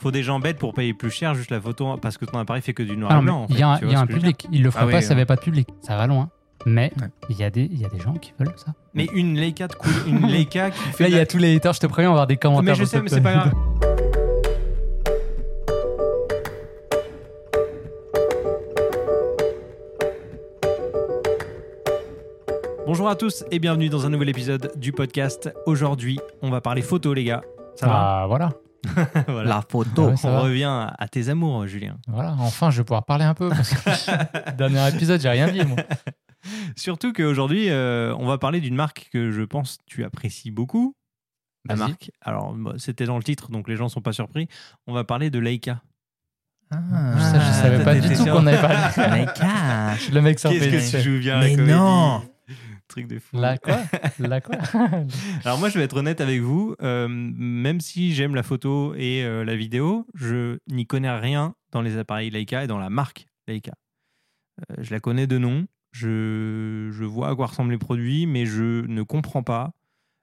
[0.00, 2.62] faut des gens bêtes pour payer plus cher juste la photo parce que ton appareil
[2.62, 3.42] fait que du noir Ah, et blanc.
[3.42, 4.46] en il y fait, a, un- public.
[4.50, 5.68] Il le ferait Ah oui, pas s'il n'y avait pas de public.
[5.82, 6.30] Ça va loin.
[6.66, 7.08] Mais Ouais.
[7.30, 8.72] il y, a des- il y a des gens qui veulent ça.
[8.94, 11.04] Mais une Leica de cool, une Leica qui fait.
[11.04, 12.74] Là, il y a tous les haters, je te préviens, on va avoir des commentaires.
[12.76, 13.52] Mais je sais, mais c'est pas grave.
[22.86, 25.52] Bonjour à tous et bienvenue dans un nouvel épisode du podcast.
[25.66, 27.42] Aujourd'hui, on va parler photo, les gars.
[27.76, 28.50] Ça Ah, va Voilà.
[29.44, 30.08] La photo.
[30.08, 30.40] Ouais, ça On va.
[30.40, 31.96] revient à tes amours, Julien.
[32.08, 33.48] Voilà, enfin, je vais pouvoir parler un peu.
[33.48, 35.76] Parce que dernier épisode, j'ai rien dit, moi.
[36.76, 40.94] Surtout qu'aujourd'hui, euh, on va parler d'une marque que je pense tu apprécies beaucoup.
[41.68, 42.10] La marque.
[42.22, 44.48] Alors, c'était dans le titre, donc les gens sont pas surpris.
[44.86, 45.82] On va parler de Leica.
[46.70, 46.78] Ah,
[47.18, 48.76] Ça, je savais t'as- pas du tout qu'on avait parlé.
[49.20, 49.94] Leica.
[50.12, 52.22] Le mec s'en Qu'est-ce que tu joues bien Mais la comédie non.
[52.90, 53.36] Truc de fou.
[53.38, 53.78] La quoi?
[54.18, 54.56] La quoi?
[55.44, 56.74] Alors moi, je vais être honnête avec vous.
[56.82, 61.82] euh, même si j'aime la photo et euh, la vidéo, je n'y connais rien dans
[61.82, 63.72] les appareils Leica et dans la marque Leica.
[64.60, 65.66] Euh, je la connais de nom.
[65.92, 69.72] Je, je vois à quoi ressemblent les produits, mais je ne comprends pas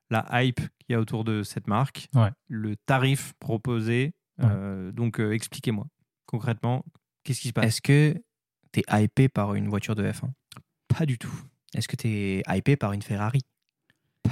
[0.09, 2.29] la hype qu'il y a autour de cette marque, Ouais.
[2.47, 4.13] le tarif proposé.
[4.41, 5.85] Euh, donc, euh, expliquez-moi
[6.25, 6.83] concrètement,
[7.23, 7.65] qu'est-ce qui se passe?
[7.65, 8.15] Est-ce que
[8.71, 10.29] t'es hypé par une voiture de F1
[10.89, 11.33] Pas du tout.
[11.77, 13.41] Est-ce que t'es hypé par une Ferrari?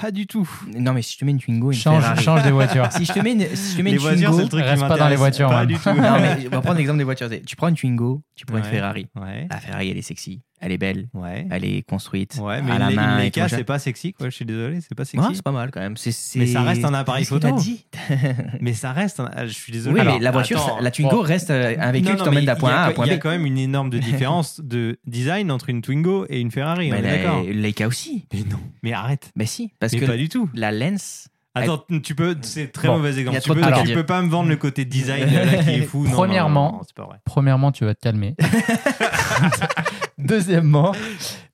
[0.01, 0.49] Pas du tout.
[0.77, 2.23] Non, mais si je te mets une Twingo, une change, Ferrari.
[2.23, 2.91] change des voitures.
[2.91, 4.49] Si je te mets une, si je te mets Les une voitures, Twingo, c'est le
[4.49, 5.89] truc reste pas dans les voitures, Pas du tout.
[5.89, 7.29] non mais on va prendre l'exemple des voitures.
[7.45, 8.63] Tu prends une Twingo, tu prends une.
[8.65, 9.07] Ferrari.
[9.15, 9.47] Ouais.
[9.49, 11.47] La Ferrari, elle est sexy, elle est belle, Ouais.
[11.51, 13.17] elle est construite Ouais, mais à la main.
[13.17, 14.29] une Leica, c'est pas sexy, quoi.
[14.29, 15.35] Je suis désolé, c'est pas Ouais, sexy.
[15.35, 15.95] c'est pas mal quand même.
[16.35, 17.51] Mais ça reste un appareil photo.
[17.57, 17.85] dit
[18.61, 19.19] mais ça reste.
[19.19, 19.99] un- ah, Je suis désolé.
[20.01, 20.77] Oui, mais la voiture, attends.
[20.77, 21.21] ça- la Twingo bon.
[21.21, 23.09] reste un véhicule Non, qui t'emmène d'un il y point a à un point Il
[23.09, 23.19] y a B.
[23.21, 23.97] quand même une énorme de
[24.29, 26.91] différence de design entre une Twingo et une Ferrari.
[26.91, 27.43] on Mais est d'accord.
[27.43, 28.25] Leica aussi.
[28.33, 28.59] Mais non.
[28.83, 29.31] Mais arrête.
[29.35, 30.49] Mais si, parce mais que pas du tout.
[30.53, 31.27] la lens.
[31.57, 32.35] Attends, tu peux.
[32.41, 33.37] C'est très Bon, mauvais il y exemple.
[33.37, 35.69] a Tu trop de peux, tu peux pas me vendre le côté design là, qui
[35.69, 36.03] est fou.
[36.03, 37.17] Non, non, Premièrement- non, pas vrai.
[37.23, 38.35] Premièrement, tu vas te calmer.
[40.17, 40.93] Deuxièmement,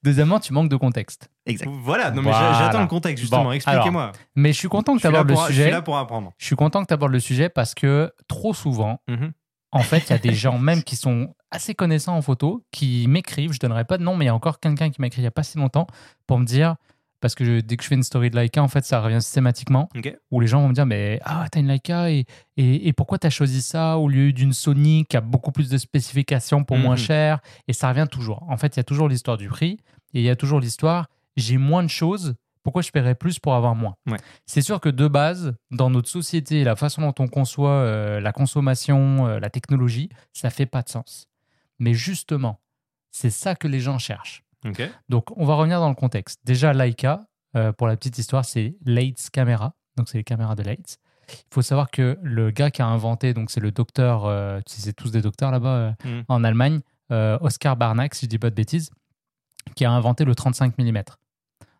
[0.04, 1.30] deuxièmement, tu manques de contexte.
[1.46, 1.68] Exact.
[1.84, 2.12] Voilà.
[2.12, 2.54] Non, mais Voilà.
[2.60, 3.46] j'attends le contexte justement.
[3.46, 4.12] Bon, Expliquez-moi.
[4.36, 5.72] Mais je suis content que Je tu abordes le pour- Je suis sujet.
[5.72, 6.32] là pour apprendre.
[6.38, 9.32] Je suis content que tu abordes le sujet parce que trop souvent, Mhm.
[9.72, 13.08] en fait, il y a des gens même qui sont assez connaissants en photo qui
[13.08, 13.52] m'écrivent.
[13.52, 15.26] Je donnerai pas de nom, mais il y a encore quelqu'un qui m'a écrit il
[15.26, 15.88] y a pas si longtemps
[16.28, 16.76] pour me dire
[17.22, 19.22] parce que je- dès que je fais une story de Leica, en fait, ça revient
[19.22, 19.88] systématiquement
[20.32, 22.26] où les gens vont me dire mais ah t'as une Leica et,
[22.58, 25.78] et, et pourquoi t'as choisi ça au lieu d'une Sony qui a beaucoup plus de
[25.78, 27.02] spécifications pour moins Mhm.
[27.02, 27.40] cher?
[27.68, 28.44] Et ça revient toujours.
[28.50, 29.78] En fait, il y a toujours l'histoire du prix
[30.14, 32.36] et il y a toujours l'histoire j'ai moins de choses.
[32.64, 33.96] Pourquoi je paierais plus pour avoir moins?
[34.06, 34.18] Ouais.
[34.46, 38.32] C'est sûr que de base, dans notre société, la façon dont on conçoit euh, la
[38.34, 41.28] consommation, euh, la technologie, ça fait pas de sens.
[41.80, 42.60] Mais justement,
[43.10, 44.44] c'est ça que les gens cherchent.
[45.10, 46.40] Donc, on va revenir dans le contexte.
[46.44, 49.74] Déjà, Leica, euh, pour la petite histoire, c'est Leitz Camera.
[49.98, 50.98] Donc, c'est les caméras de Leitz.
[51.30, 54.94] Il faut savoir que le gars qui a inventé, donc c'est le docteur, euh, c'est
[54.94, 56.22] tous des docteurs là-bas euh, Mm.
[56.28, 58.90] en Allemagne, euh, Oscar Barnack, si je dis pas de bêtises,
[59.76, 61.04] qui a inventé le 35 mm.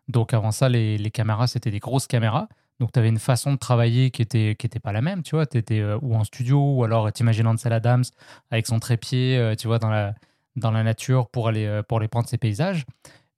[0.08, 2.48] Donc, avant ça, les, les caméras, c'était des grosses caméras.
[2.80, 5.36] Donc, tu avais une façon de travailler qui était, qui était pas la même, tu
[5.36, 5.46] vois.
[5.46, 8.04] Tu étais ou en studio, ou alors t'imagines Ansel Adams
[8.50, 10.14] avec son trépied, tu vois, dans la,
[10.56, 12.84] dans la nature pour aller, euh, pour aller prendre ses paysages.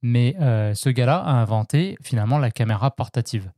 [0.02, 3.50] Mais euh, ce gars-là a inventé finalement la caméra portative.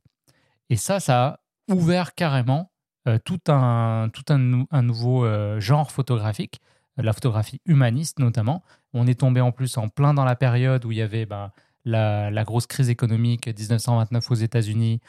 [0.69, 2.71] Et ça, ça a ouvert carrément
[3.07, 5.27] euh, tout, un, tout un, nou- un nouveau
[5.59, 6.61] genre photographique,
[6.97, 8.63] la photographie humaniste notamment.
[8.93, 11.51] On est tombé en plus en plein dans la période où il y avait ben,
[11.83, 15.01] la, grosse crise économique 1929 aux États-Unis,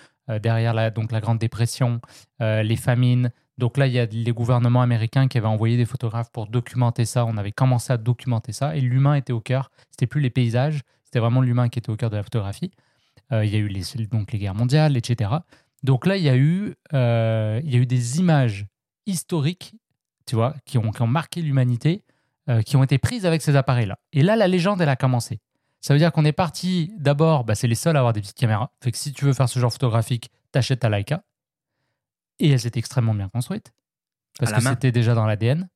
[0.42, 2.00] derrière la, donc la Grande Dépression,
[2.40, 3.30] les famines.
[3.58, 7.04] Donc là, il y a les gouvernements américains qui avaient envoyé des photographes pour documenter
[7.04, 7.26] ça.
[7.26, 9.70] On avait commencé à documenter ça et l'humain était au cœur.
[9.90, 12.70] C'était plus les paysages, c'était vraiment l'humain qui était au cœur de la photographie.
[13.32, 15.30] Euh, il y a eu les, donc les guerres mondiales, etc.
[15.82, 18.66] Donc là, il y a eu, euh, il y a eu des images
[19.06, 19.74] historiques,
[20.26, 22.04] tu vois, qui ont, qui ont marqué l'humanité,
[22.48, 23.98] euh, qui ont été prises avec ces appareils-là.
[24.12, 25.40] Et là, la légende, elle a commencé.
[25.80, 28.38] Ça veut dire qu'on est parti d'abord, bah, c'est les seuls à avoir des petites
[28.38, 28.70] caméras.
[28.82, 31.22] Fait que si tu veux faire ce genre photographique, t'achètes ta Leica.
[32.38, 33.72] Et elles étaient extrêmement bien construites.
[34.38, 35.68] Parce que c'était déjà dans l'ADN.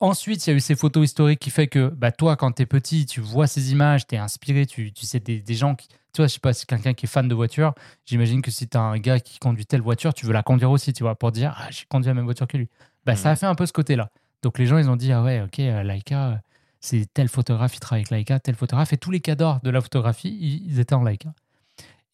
[0.00, 2.62] Ensuite, il y a eu ces photos historiques qui fait que bah, toi, quand tu
[2.62, 5.74] es petit, tu vois ces images, tu es inspiré, tu, tu sais des, des gens
[5.74, 5.88] qui...
[6.12, 7.74] Tu vois, je sais pas, si quelqu'un qui est fan de voiture,
[8.06, 10.70] j'imagine que si tu as un gars qui conduit telle voiture, tu veux la conduire
[10.70, 12.68] aussi, tu vois, pour dire, ah, j'ai conduit la même voiture que lui.
[13.04, 14.10] Bah, Ça a fait un peu ce côté-là.
[14.42, 16.36] Donc les gens, ils ont dit, ah ouais, ok, euh, Leica, euh,
[16.80, 19.80] c'est tel photographe, il travaille avec Leica, tel photographe, et tous les cadors de la
[19.80, 21.32] photographie, ils, étaient en Leica.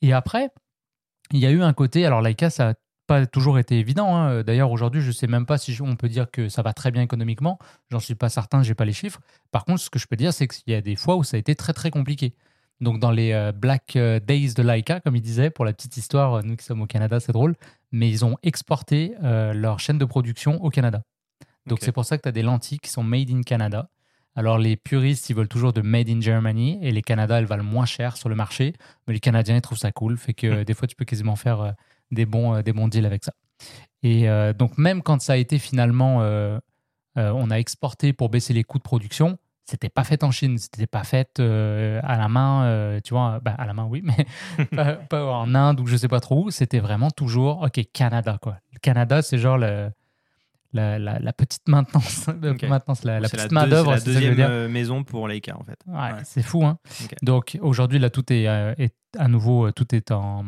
[0.02, 0.50] Et après,
[1.30, 2.74] il y a eu un côté, alors Leica, ça n'a
[3.06, 4.14] pas toujours été évident.
[4.16, 4.42] hein.
[4.42, 6.90] D'ailleurs, aujourd'hui, je ne sais même pas si on peut dire que ça va très
[6.90, 7.58] bien économiquement.
[7.90, 9.20] J'en suis pas certain, j'ai pas les chiffres.
[9.52, 11.36] Par contre, ce que je peux dire, c'est qu'il y a des fois où ça
[11.36, 12.34] a été très très compliqué.
[12.80, 15.96] Donc dans les euh, Black euh, Days de Leica, comme il disait, pour la petite
[15.96, 17.54] histoire, euh, nous qui sommes au Canada, c'est drôle,
[17.90, 21.02] mais ils ont exporté euh, leur chaîne de production au Canada.
[21.66, 23.88] Donc c'est pour ça que tu as des lentilles qui sont made in Canada.
[24.34, 27.64] Alors les puristes, ils veulent toujours de made in Germany et les Canada, elles valent
[27.64, 28.74] moins cher sur le marché.
[29.06, 30.18] Mais les Canadiens, ils trouvent ça cool.
[30.18, 31.72] Fait que euh, des fois, tu peux quasiment faire euh,
[32.10, 33.32] des, bons, euh, des bons deals avec ça.
[34.02, 36.58] Et euh, donc même quand ça a été finalement, euh,
[37.18, 40.58] euh, on a exporté pour baisser les coûts de production, c'était pas fait en Chine,
[40.58, 44.26] c'était pas fait à la main, tu vois, bah, à la main oui, mais
[44.76, 46.50] pas, pas en Inde ou je sais pas trop où.
[46.52, 48.58] C'était vraiment toujours, ok, Canada quoi.
[48.72, 49.90] Le Canada, c'est genre le,
[50.72, 52.28] la, la- la petite maintenance,
[52.68, 54.50] maintenance la, petite main d'œuvre, C'est la deuxième dire.
[54.68, 55.78] maison pour Leica, en fait.
[55.86, 56.20] Ouais, Ouais.
[56.24, 56.78] c'est fou, hein.
[57.22, 60.44] Donc aujourd'hui, là, tout est, est à nouveau, tout est en,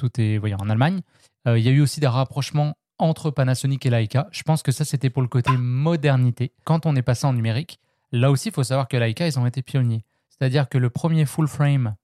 [0.00, 1.00] tout est, en Allemagne.
[1.46, 4.28] Euh, Il y a eu aussi des rapprochements entre Panasonic et Leica.
[4.32, 6.52] Je pense que ça, c'était pour le côté modernité.
[6.64, 7.80] Quand on est passé en numérique,
[8.12, 10.04] là aussi, il faut savoir que Leica, ils ont été pionniers.
[10.28, 11.94] C'est-à-dire que le premier full frame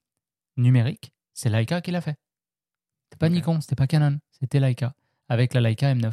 [0.56, 2.16] numérique, c'est Leica qui l'a fait.
[3.04, 3.28] C'était pas.
[3.28, 4.94] Nikon, c'était pas Canon, c'était Leica
[5.28, 6.12] avec la Leica M9.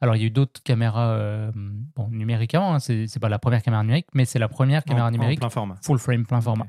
[0.00, 3.38] Alors, il y a eu d'autres caméras euh, bon, numériques avant, hein, c'est pas la
[3.38, 5.76] première caméra numérique, mais c'est la première caméra En- en numérique plein format.
[5.82, 6.66] full frame, plein format.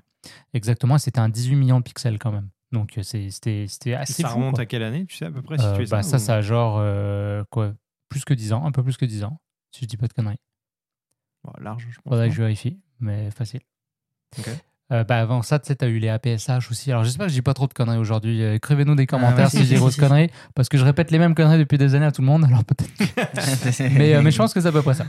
[0.54, 2.50] Exactement, c'était un 18 millions de pixels quand même.
[2.73, 4.35] Donc euh, c'était assez ça fou.
[4.39, 4.63] remonte quoi.
[4.63, 6.19] à quelle année, tu sais à peu près si Euh, tu es bah, ça, ou-
[6.19, 7.71] ça a genre euh, quoi,
[8.09, 9.39] plus que 10 ans, un peu plus que 10 ans,
[9.71, 10.39] si je dis pas de conneries.
[11.43, 12.11] Bon, large, je pense.
[12.11, 13.61] Faudrait que je vérifie, mais facile.
[14.39, 14.49] Ok.
[14.91, 16.91] Euh, bah, avant ça, tu sais, t'as eu les APSH aussi.
[16.91, 18.41] Alors, j'espère que je dis pas trop de conneries aujourd'hui.
[18.43, 20.05] Écrivez-nous des commentaires ouais, si grosses si, si.
[20.07, 22.43] conneries, parce que je répète les mêmes conneries depuis des années à tout le monde,
[22.45, 22.91] alors peut-être.
[23.97, 25.05] mais, euh, mais je pense que c'est à peu près ça.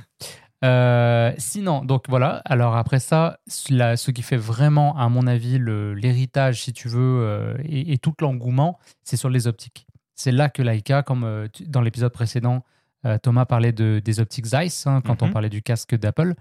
[0.64, 2.40] Euh, sinon, donc voilà.
[2.46, 3.38] Alors après ça,
[3.70, 7.98] la- ce qui fait vraiment, à mon avis, l'héritage, si tu veux, euh, et, et
[7.98, 9.86] tout l'engouement, c'est sur les optiques.
[10.14, 12.64] C'est là que Leica, comme euh, dans l'épisode précédent,
[13.22, 15.32] Thomas parlait de, des optiques Zeiss, hein, quand on Mhm.
[15.34, 16.32] parlait du casque d'Apple.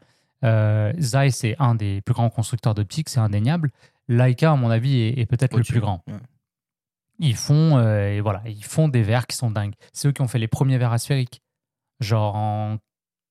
[0.98, 3.70] Zeiss est un des plus grands constructeurs d'optiques, c'est indéniable.
[4.08, 6.02] Leica, à mon avis, est, est peut-être le plus grand.
[6.08, 6.14] Ouais.
[7.20, 9.74] Ils font, et voilà, ils font des verres qui sont dingues.
[9.92, 11.42] C'est eux qui ont fait les premiers verres asphériques,
[12.00, 12.78] genre en-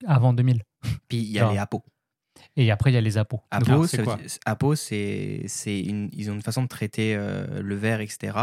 [0.06, 0.62] avant 2000.
[1.08, 1.82] Puis il y a les Apo.
[2.56, 3.40] Et après, il y a les Apo.
[3.50, 8.00] Apo, c'est quoi Apo, c'est, une, ils ont une façon de traiter euh, le verre,
[8.00, 8.38] etc.,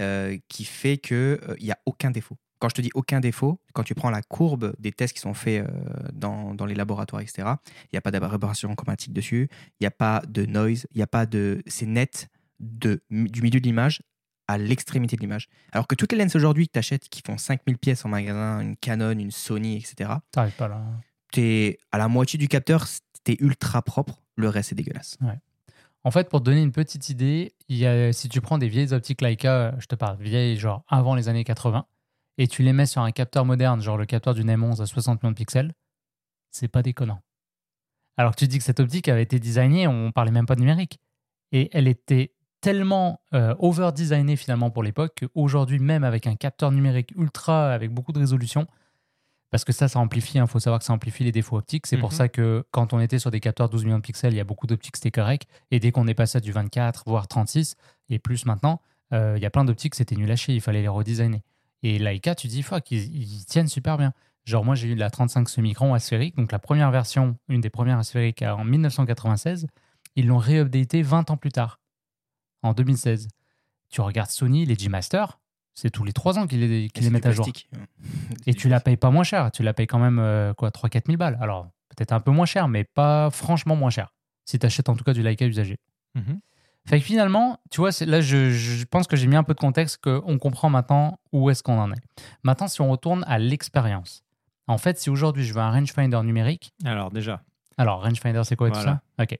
[0.00, 2.36] euh, qui fait qu'il n'y a aucun défaut.
[2.58, 5.34] Quand je te dis aucun défaut, quand tu prends la courbe des tests qui sont
[5.34, 5.70] faits euh,
[6.12, 7.48] dans, dans les laboratoires, etc.,
[7.84, 9.48] il n'y a pas d'aberration chromatique dessus,
[9.80, 11.62] il n'y a pas de noise, il n'y a pas de.
[11.66, 12.28] C'est net
[12.60, 14.02] de, du milieu de l'image
[14.46, 15.48] à l'extrémité de l'image.
[15.72, 18.60] Alors que toutes les lenses aujourd'hui que tu achètes qui font 5000 pièces en magasin,
[18.60, 20.82] une Canon, une Sony, etc., T'arrives pas là.
[21.32, 22.86] T'es à la moitié du capteur,
[23.24, 25.18] t'es ultra propre, le reste c'est dégueulasse.
[26.02, 29.74] En fait, pour te donner une petite idée, si tu prends des vieilles optiques Leica,
[29.78, 31.86] je te parle vieilles, genre avant les années 80,
[32.38, 35.22] et tu les mets sur un capteur moderne, genre le capteur d'une M11 à 60
[35.22, 35.74] millions de pixels,
[36.50, 37.20] c'est pas déconnant.
[38.16, 40.60] Alors que tu dis que cette optique avait été designée, on parlait même pas de
[40.60, 40.98] numérique.
[41.52, 47.12] Et elle était tellement euh, over-designée finalement pour l'époque qu'aujourd'hui, même avec un capteur numérique
[47.16, 48.66] ultra, avec beaucoup de résolution,
[49.50, 51.86] parce que ça, ça amplifie, il faut savoir que ça amplifie les défauts optiques.
[51.86, 52.16] C'est pour Mhm.
[52.16, 54.44] ça que quand on était sur des capteurs 12 millions de pixels, il y a
[54.44, 55.48] beaucoup d'optiques, c'était correct.
[55.70, 57.74] Et dès qu'on est passé à du 24, voire 36,
[58.08, 58.80] et plus maintenant,
[59.12, 61.42] euh, il y a plein d'optiques, c'était nul à chier, il fallait les redesigner.
[61.82, 64.12] Et Leica, tu dis, fuck, ils, ils tiennent super bien.
[64.44, 67.98] Genre, moi, j'ai eu la 35 semi-micron asphérique, donc la première version, une des premières
[67.98, 69.66] asphériques en 1996.
[70.16, 71.80] Ils l'ont réupdaté 20 ans plus tard,
[72.62, 73.28] en 2016.
[73.88, 75.39] Tu regardes Sony, les G-Master,
[75.74, 77.48] c'est tous les 3 ans qu'ils les, c'est mettent à jour.
[78.46, 79.50] Et tu la payes pas moins cher.
[79.52, 81.38] Tu la payes quand même euh, quoi 3-4 000 balles.
[81.40, 84.12] Alors, peut-être un peu moins cher, mais pas franchement moins cher.
[84.44, 85.78] Si tu achètes en tout cas du Leica usagé.
[86.14, 86.40] Mhm.
[86.86, 89.60] Fait que finalement, tu vois, là, je, je pense que j'ai mis un peu de
[89.60, 92.00] contexte, qu'on comprend maintenant où est-ce qu'on en est.
[92.42, 94.24] Maintenant, si on retourne à l'expérience.
[94.66, 97.42] En fait, si aujourd'hui je veux un rangefinder numérique, Alors, déjà,
[97.76, 99.02] alors rangefinder, c'est quoi tout Voilà.
[99.18, 99.22] ça?
[99.24, 99.38] Ok.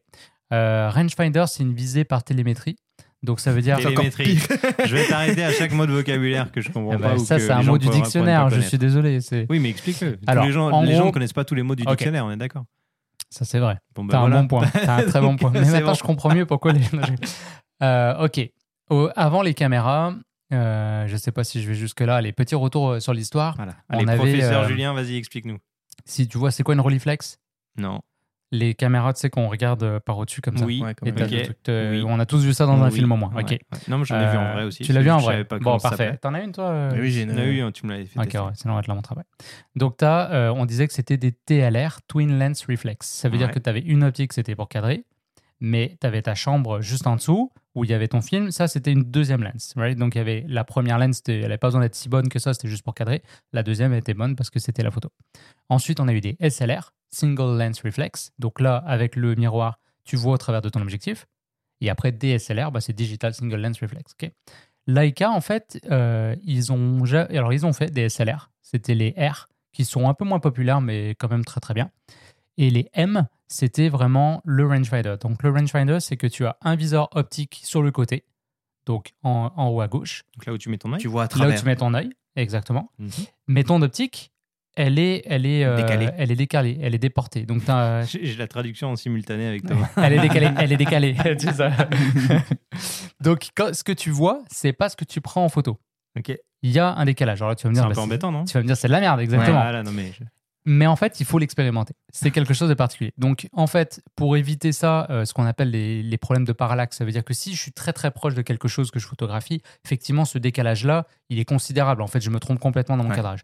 [0.53, 2.77] Euh, rangefinder, c'est une visée par télémétrie.
[3.23, 3.79] Donc ça veut dire.
[3.81, 7.15] je vais t'arrêter à chaque mot de vocabulaire que je comprends Ah bah, pas.
[7.17, 8.49] ou ça, c'est un mot du dictionnaire.
[8.51, 9.19] Je suis désolé.
[9.51, 10.19] Oui, mais explique-le.
[10.43, 12.65] Les gens, gros- ne connaissent pas tous les mots du dictionnaire, on est d'accord.
[13.31, 13.77] ça, c'est vrai.
[13.95, 14.39] Bon, bah, T'as voilà.
[14.39, 14.67] un bon point.
[14.69, 15.51] T'as un très bon point.
[15.53, 15.95] Mais maintenant, bon.
[15.95, 16.81] je comprends mieux pourquoi les.
[17.83, 18.41] Euh, ok.
[18.91, 20.13] Au- avant les caméras,
[20.53, 22.21] euh, je sais pas si je vais jusque-là.
[22.21, 23.55] Les petits retours euh, sur l'histoire.
[23.57, 23.75] Voilà.
[23.89, 25.57] On Allez, avait, professeur euh, Julien, vas-y, explique-nous.
[26.05, 27.39] Si tu vois, c'est quoi une Rolleiflex?
[27.79, 28.01] Non.
[28.53, 30.65] Les caméras, tu sais, qu'on regarde euh, par au-dessus comme ça.
[30.65, 30.83] Oui.
[30.83, 32.03] Ouais, comme Et truc Oui.
[32.05, 32.95] On a tous vu ça dans un Oui.
[32.97, 33.33] film au moins.
[33.33, 33.51] Ouais, Ok.
[33.51, 33.61] ouais.
[33.87, 34.83] Non, mais j'en ai vu en Euh, vrai aussi.
[34.83, 36.17] Tu l'as vu en vrai pas Bon, parfait.
[36.17, 38.19] T'en as une, toi euh Oui, j'ai une- On a eu, tu me l'avais fait.
[38.19, 39.25] Ok, ouais, sinon on va te la montrer après.
[39.77, 43.07] Donc, t'as, euh, on disait que c'était des TLR, Twin Lens Reflex.
[43.07, 45.05] Ça veut dire que tu avais une optique, c'était pour cadrer,
[45.61, 48.51] mais tu avais ta chambre juste en dessous où il y avait ton film.
[48.51, 49.75] Ça, c'était une deuxième lens.
[49.77, 49.97] right?
[49.97, 52.41] Donc, il y avait la première lens, elle n'avait pas besoin d'être si bonne que
[52.41, 53.23] ça, c'était juste pour cadrer.
[53.53, 55.11] La deuxième elle était bonne parce que c'était la photo.
[55.69, 58.33] Ensuite, on a eu des SLR, Single Lens Reflex.
[58.39, 61.27] Donc là, avec le miroir, tu vois au travers de ton objectif.
[61.81, 64.13] Et après, DSLR, bah, c'est Digital Single Lens Reflex.
[64.21, 64.31] ok?
[64.87, 68.51] Leica, en fait, euh, ils, ont, alors, ils ont fait des SLR.
[68.63, 71.91] C'était les R qui sont un peu moins populaires, mais quand même très très bien.
[72.57, 75.17] Et les M, c'était vraiment le rangefinder.
[75.21, 78.25] Donc le rangefinder, c'est que tu as un viseur optique sur le côté,
[78.87, 81.01] donc en, en haut à gauche, Donc là où tu mets ton œil.
[81.01, 81.61] Tu vois à là où travers.
[81.61, 82.91] tu mets ton œil, exactement.
[82.99, 83.11] Mhm.
[83.47, 84.33] Mais ton optique,
[84.81, 86.09] elle est, elle est, euh, Décalée.
[86.17, 87.43] elle est décalée, elle est déportée.
[87.45, 89.89] Donc t'as- J'ai la traduction en simultané avec Thomas.
[89.97, 91.15] elle est décalée, elle est décalée.
[91.39, 91.71] C'est ça.
[93.21, 95.79] Donc quand- ce que tu vois, c'est pas ce que tu prends en photo.
[96.19, 96.35] Ok.
[96.63, 97.41] Il y a un décalage.
[97.41, 98.61] Alors là, tu vas me C'est dire, un bah, peu c'est- embêtant, non tu vas
[98.63, 99.61] me dire, c'est de la merde, exactement.
[99.63, 100.25] Voilà, non mais je-
[100.67, 101.95] Mais en fait, il faut l'expérimenter.
[102.13, 103.13] C'est quelque chose de particulier.
[103.17, 106.99] Donc, en fait, pour éviter ça, euh, ce qu'on appelle les, les problèmes de parallaxe,
[106.99, 109.07] ça veut dire que si je suis très très proche de quelque chose que je
[109.07, 112.03] photographie, effectivement, ce décalage-là, il est considérable.
[112.03, 113.17] En fait, je me trompe complètement dans mon Ouais.
[113.17, 113.41] cadrage.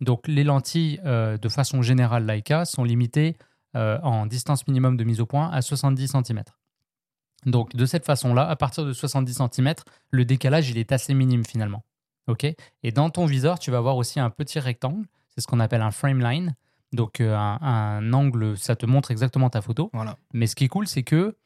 [0.00, 3.36] Donc, les lentilles, euh, de façon générale, Leica, sont limitées
[3.76, 6.42] euh, en distance minimum de mise au point à 70 cm.
[7.46, 9.74] Donc, de cette façon-là, à partir de 70 cm,
[10.10, 11.84] le décalage, il est assez minime finalement.
[12.26, 12.44] OK?
[12.82, 15.06] Et dans ton viseur, tu vas avoir aussi un petit rectangle.
[15.34, 16.54] C'est ce qu'on appelle un frame line.
[16.92, 19.90] Donc, euh, un, un angle, ça te montre exactement ta photo.
[19.92, 20.16] Voilà.
[20.32, 21.36] Mais ce qui est cool, c'est que,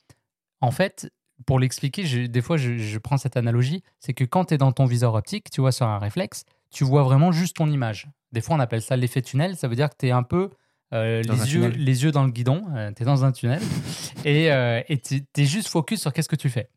[0.60, 1.10] en fait,
[1.46, 4.58] pour l'expliquer, je- des fois, je, je prends cette analogie, c'est que quand tu es
[4.58, 8.08] dans ton viseur optique, tu vois, sur un réflexe, tu vois vraiment juste ton image.
[8.32, 9.56] Des fois, on appelle ça l'effet tunnel.
[9.56, 10.50] Ça veut dire que tu es un peu
[10.92, 11.84] euh, les, yeux, tunnel.
[11.84, 12.64] les yeux dans le guidon,
[12.96, 13.62] tu es dans un tunnel,
[14.24, 16.68] et euh, tu es juste focus sur qu'est-ce que tu fais.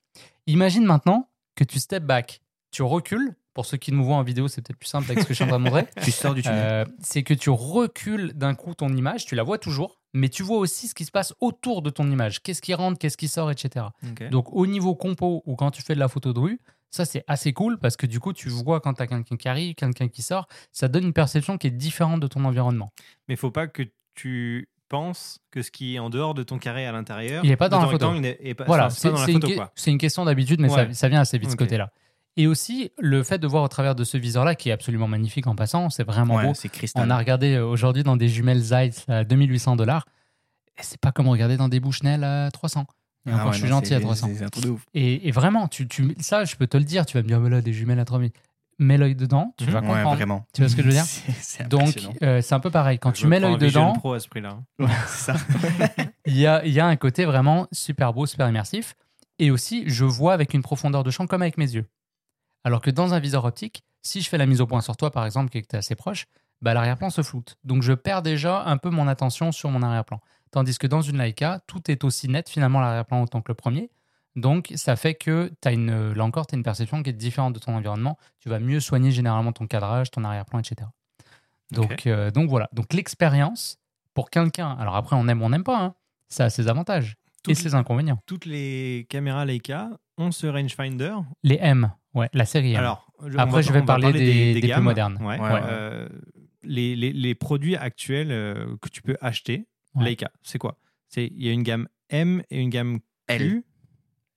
[0.48, 3.36] Imagine maintenant que tu step back, tu recules.
[3.54, 5.36] Pour ceux qui nous voient en vidéo, c'est peut-être plus simple avec ce que je
[5.36, 5.88] suis en train de montrer.
[6.04, 6.60] Tu sors du tunnel.
[6.62, 10.44] Euh, c'est que tu recules d'un coup ton image, tu la vois toujours, mais tu
[10.44, 12.44] vois aussi ce qui se passe autour de ton image.
[12.44, 13.86] Qu'est-ce qui rentre, qu'est-ce qui sort, etc.
[14.30, 16.60] Donc au niveau compo ou quand tu fais de la photo de rue,
[16.92, 19.48] ça c'est assez cool parce que du coup tu vois quand tu as quelqu'un qui
[19.48, 22.92] arrive, quelqu'un qui sort, ça donne une perception qui est différente de ton environnement.
[23.28, 26.86] Mais faut pas que tu penses que ce qui est en dehors de ton carré
[26.86, 27.44] à l'intérieur.
[27.44, 28.14] Il est pas de dans la photo.
[28.20, 29.72] n'est- est pas, Voilà, c'est une, photo que- quoi.
[29.76, 30.94] c'est une question d'habitude, mais ça, Ouais.
[30.94, 31.52] ça vient assez vite Ok.
[31.54, 31.92] ce côté-là.
[32.38, 35.48] Et aussi, le fait de voir au travers de ce viseur-là, qui est absolument magnifique
[35.48, 36.54] en passant, c'est vraiment Ouais, beau.
[36.54, 37.08] c'est cristal.
[37.08, 40.06] On a regardé euh, aujourd'hui dans des jumelles Zeiss à 2800 dollars.
[40.78, 42.86] Et c'est pas comme regarder dans des Bushnell à 300.
[43.28, 44.30] Et Ah encore, ouais, je suis non, gentil à 300.
[44.36, 44.86] C'est un truc de ouf.
[44.94, 47.06] Et, et vraiment, tu, tu, ça, je peux te le dire.
[47.06, 48.32] Tu vas me dire, mais là, des jumelles à 3000.
[48.78, 49.72] Mets l'œil dedans, tu Mhm.
[49.72, 50.16] vas Ouais, comprendre.
[50.18, 50.46] vraiment.
[50.54, 51.06] Tu vois ce que je veux dire
[51.70, 53.00] Donc, euh, c'est un peu pareil.
[53.00, 54.60] Quand Je tu mets l'œil dedans, Pro à ce prix-là.
[54.80, 55.36] Ouais, c'est ça.
[56.26, 58.96] il y a, il y a un côté vraiment super beau, super immersif.
[59.40, 61.86] Et aussi, je vois avec une profondeur de champ comme avec mes yeux.
[62.66, 65.10] Alors que dans un viseur optique, si je fais la mise au point sur toi,
[65.10, 66.26] par exemple, et que tu es assez proche,
[66.62, 67.58] bah, l'arrière-plan se floute.
[67.64, 70.20] Donc je perds déjà un peu mon attention sur mon arrière-plan.
[70.52, 73.90] Tandis que dans une Leica, tout est aussi net finalement l'arrière-plan autant que le premier.
[74.36, 77.54] Donc ça fait que as une, là encore, tu as une perception qui est différente
[77.54, 78.18] de ton environnement.
[78.40, 80.90] Tu vas mieux soigner généralement ton cadrage, ton arrière-plan, etc.
[81.72, 82.70] Donc, euh, donc voilà.
[82.74, 83.78] Donc l'expérience,
[84.14, 85.96] pour quelqu'un, alors après on aime ou on n'aime pas, hein,
[86.30, 87.16] ça a ses avantages
[87.48, 88.20] et ses inconvénients.
[88.26, 91.14] Toutes les caméras Leica ont ce rangefinder.
[91.44, 92.80] Les M, ouais, la série M.
[92.80, 94.84] Alors, Après, va- je vais parler des- des plus gammes.
[94.84, 95.18] modernes.
[95.22, 95.40] Ouais.
[95.40, 95.62] Ouais, ouais.
[95.64, 96.10] Euh,
[96.64, 100.06] les, les- les produits actuels euh, que tu peux acheter, Ouais.
[100.06, 100.78] Leica, c'est quoi?
[101.10, 103.06] C'est Il y a une gamme M et une gamme Q.
[103.28, 103.64] L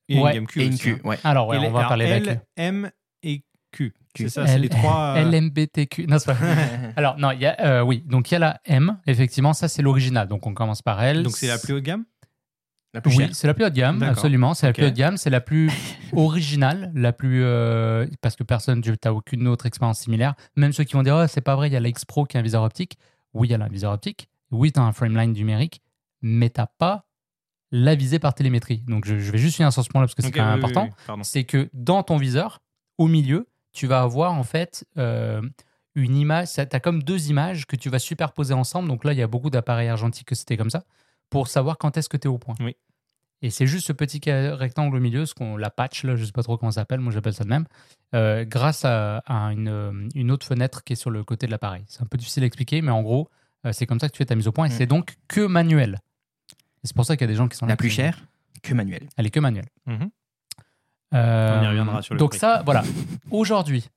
[0.09, 0.31] Et Ouais.
[0.31, 0.61] une gamme Q.
[0.63, 0.99] et une aussi, hein.
[1.03, 1.07] Q.
[1.07, 1.19] Ouais.
[1.25, 2.91] alors ouais, Et les- on va alors, parler L, avec M
[3.23, 3.93] et Q.
[4.15, 4.25] Q.
[4.25, 5.15] C'est ça, c'est les trois.
[5.19, 6.07] euh, LMBTQ.
[6.07, 6.37] Non, c'est pas...
[6.97, 9.69] Alors, non, il y a, euh, oui, donc il y a la M, effectivement, ça
[9.69, 10.27] c'est l'original.
[10.29, 11.23] Donc on commence par elle.
[11.23, 12.05] Donc c'est la plus haute gamme?
[12.95, 14.55] La plus Oui, c'est la plus haut de gamme, absolument.
[14.55, 15.71] C'est la plus haut de gamme, c'est la plus
[16.15, 17.43] originale, la plus.
[17.45, 20.35] euh, parce que personne, tu n'as aucune autre expérience similaire.
[20.57, 22.25] Même ceux qui vont dire, oh, c'est pas vrai, il y a la X Pro
[22.25, 22.97] qui a un viseur optique.
[23.35, 24.29] Oui, il y a un viseur optique.
[24.51, 25.83] Oui, tu as un frameline numérique,
[26.23, 27.07] mais tu pas
[27.71, 28.83] la visée par télémétrie.
[28.87, 30.65] Donc je, je vais juste finir sur ce point-là parce que c'est quand même oui,
[30.65, 30.89] important.
[31.09, 32.61] oui, c'est que dans ton viseur,
[32.97, 35.43] au milieu, tu vas avoir en fait euh,
[35.95, 38.89] une image, tu as comme deux images que tu vas superposer ensemble.
[38.89, 40.85] Donc là, il y a beaucoup d'appareils argentiques que c'était comme ça,
[41.31, 42.55] pour savoir quand est-ce que tu es au point.
[42.61, 42.77] Oui.
[43.41, 46.33] Et c'est juste ce petit rectangle au milieu, ce qu'on la patch, là, je sais
[46.33, 47.67] pas trop comment ça s'appelle, moi j'appelle ça de même,
[48.15, 51.53] euh, grâce à, à une, euh, une autre fenêtre qui est sur le côté de
[51.53, 51.85] l'appareil.
[51.87, 53.29] C'est un peu difficile à expliquer, mais en gros,
[53.73, 54.73] c'est comme ça que tu fais ta mise au point et Mm.
[54.73, 55.99] c'est donc que manuel.
[56.85, 58.25] C'est pour ça qu'il y a des gens qui sont là La plus qui- chère
[58.63, 59.09] que manuel.
[59.17, 59.67] Elle est que manuelle.
[59.87, 60.11] Mhm.
[61.15, 62.39] Euh, On y reviendra sur le Donc prix.
[62.39, 62.83] ça, voilà.
[63.31, 63.89] Aujourd'hui,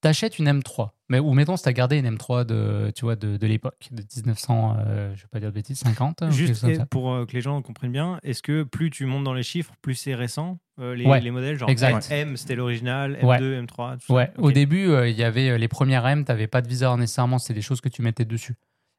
[0.00, 3.36] t'achètes une M3, mais ou mettons si t'as gardé une M3 de, tu vois, de,
[3.36, 6.20] de l'époque, de 1900, euh, je vais pas dire de bêtises, 50.
[6.22, 6.86] ou quelque chose Juste comme ça.
[6.86, 9.72] pour euh, que les gens comprennent bien, est-ce que plus tu montes dans les chiffres,
[9.82, 12.08] plus c'est récent euh, les, Ouais, les modèles genre exact.
[12.12, 13.38] M c'était l'original, M2, Ouais.
[13.62, 16.46] M3 tout ça Ouais, au début, euh, il y avait euh, les premières M, t'avais
[16.46, 18.54] pas de viseur nécessairement, c'est des choses que tu mettais dessus.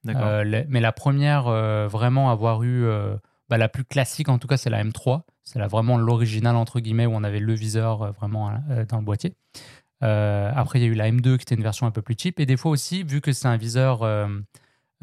[0.08, 3.16] Euh, les- mais la première euh, vraiment avoir eu, euh,
[3.50, 5.22] bah, la plus classique en tout cas, c'est la M3.
[5.44, 8.98] C'est la, vraiment l'original entre guillemets où on avait le viseur euh, vraiment euh, dans
[8.98, 9.36] le boîtier.
[10.04, 12.16] Euh, après, il y a eu la M2 qui était une version un peu plus
[12.18, 12.40] cheap.
[12.40, 14.28] Et des fois aussi, vu que c'est un viseur euh,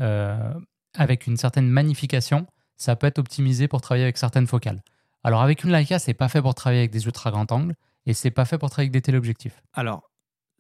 [0.01, 0.55] euh,
[0.97, 4.83] avec une certaine magnification, ça peut être optimisé pour travailler avec certaines focales.
[5.25, 7.75] Alors avec une Leica, c'est pas fait pour travailler avec des ultra grands angles
[8.07, 9.63] et c'est pas fait pour travailler avec des téléobjectifs.
[9.75, 10.11] Alors,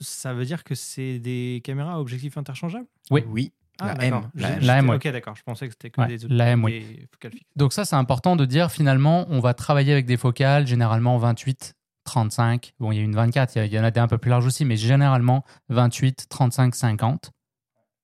[0.00, 2.86] ça veut dire que c'est des caméras à objectifs interchangeables?
[3.10, 3.22] Oui.
[3.28, 3.52] Oui.
[3.80, 4.30] Ah, La M, d'accord.
[4.34, 4.96] la M, ouais.
[4.96, 5.36] Ok, d'accord.
[5.36, 6.80] Je pensais que c'était que Ouais, des, la M, oui.
[6.80, 7.50] des focales fixes.
[7.56, 11.74] Donc ça, c'est important de dire finalement, on va travailler avec des focales, généralement 28,
[12.04, 12.72] 35.
[12.80, 14.08] Bon, il y a une 24, il y a- il y en a des un
[14.08, 17.30] peu plus larges aussi, mais généralement 28, 35, 50.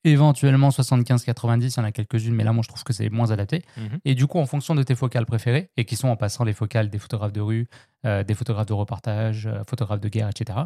[0.07, 3.09] Éventuellement 75, 90, il y en a quelques-unes, mais là, moi, je trouve que c'est
[3.09, 3.63] moins adapté.
[3.79, 4.01] Mhm.
[4.05, 6.53] Et du coup, en fonction de tes focales préférées, et qui sont en passant les
[6.53, 7.69] focales des photographes de rue,
[8.05, 10.59] euh, des photographes de reportage, euh, photographes de guerre, etc.,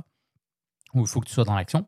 [0.93, 1.87] où il faut que tu sois dans l'action,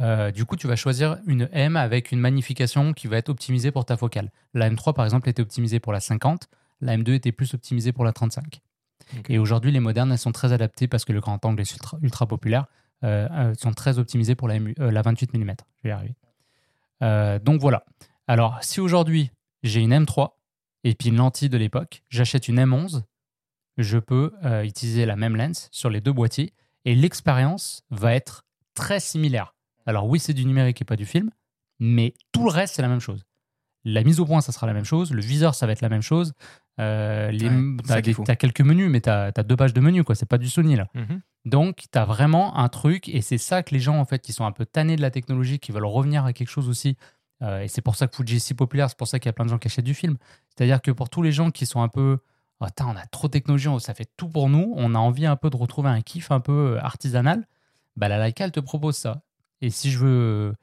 [0.00, 3.70] euh, du coup, tu vas choisir une M avec une magnification qui va être optimisée
[3.70, 4.30] pour ta focale.
[4.54, 6.48] La M3, par exemple, était optimisée pour la 50,
[6.80, 8.60] la M2 était plus optimisée pour la 35.
[9.18, 9.30] Ok.
[9.30, 11.98] Et aujourd'hui, les modernes, elles sont très adaptées parce que le grand angle est ultra,
[12.02, 12.66] ultra populaire,
[13.04, 15.54] euh, sont très optimisées pour la, M- euh, la 28 mm.
[15.78, 16.14] Je vais y arriver.
[17.02, 17.84] Euh, donc voilà.
[18.26, 19.30] Alors, si aujourd'hui,
[19.62, 20.30] j'ai une M3
[20.84, 23.02] et puis une lentille de l'époque, j'achète une M11,
[23.78, 26.52] je peux euh, utiliser la même lens sur les deux boîtiers
[26.84, 29.54] et l'expérience va être très similaire.
[29.88, 31.30] Alors oui, c'est du numérique et pas du film,
[31.80, 33.24] mais tout le reste, c'est la même chose.
[33.84, 35.12] La mise au point, ça sera la même chose.
[35.12, 36.32] Le viseur, ça va être la même chose.
[36.80, 37.30] Euh,
[37.88, 38.24] Ouais, faut.
[38.24, 40.14] t'as quelques menus, mais t'as, t'as deux pages de menus, quoi.
[40.14, 40.88] C'est pas du Sony, là.
[40.94, 41.20] Mhm.
[41.46, 44.32] Donc, tu as vraiment un truc, et c'est ça que les gens, en fait, qui
[44.32, 46.96] sont un peu tannés de la technologie, qui veulent revenir à quelque chose aussi.
[47.42, 49.30] euh, et c'est pour ça que Fuji est si populaire, c'est pour ça qu'il y
[49.30, 50.16] a plein de gens qui achètent du film.
[50.48, 52.18] C'est-à-dire que pour tous les gens qui sont un peu.
[52.60, 55.24] Oh, tain, on a trop de technologie, ça fait tout pour nous, on a envie
[55.26, 57.46] un peu de retrouver un kiff un peu euh, artisanal,
[57.96, 59.22] bah, la Leica, elle te propose ça.
[59.60, 60.54] Et si je veux.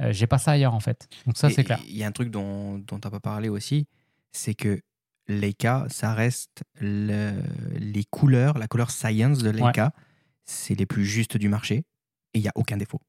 [0.00, 1.08] euh, j'ai pas ça ailleurs, en fait.
[1.26, 1.80] Donc, ça, c'est clair.
[1.86, 3.86] Il y a un truc dont dont t'as pas parlé aussi,
[4.32, 4.80] c'est que
[5.26, 7.42] Leica, ça reste le-
[7.78, 9.92] les couleurs, la couleur science de Leica,
[10.44, 11.84] c'est les plus justes du marché
[12.34, 13.00] et il y a aucun défaut.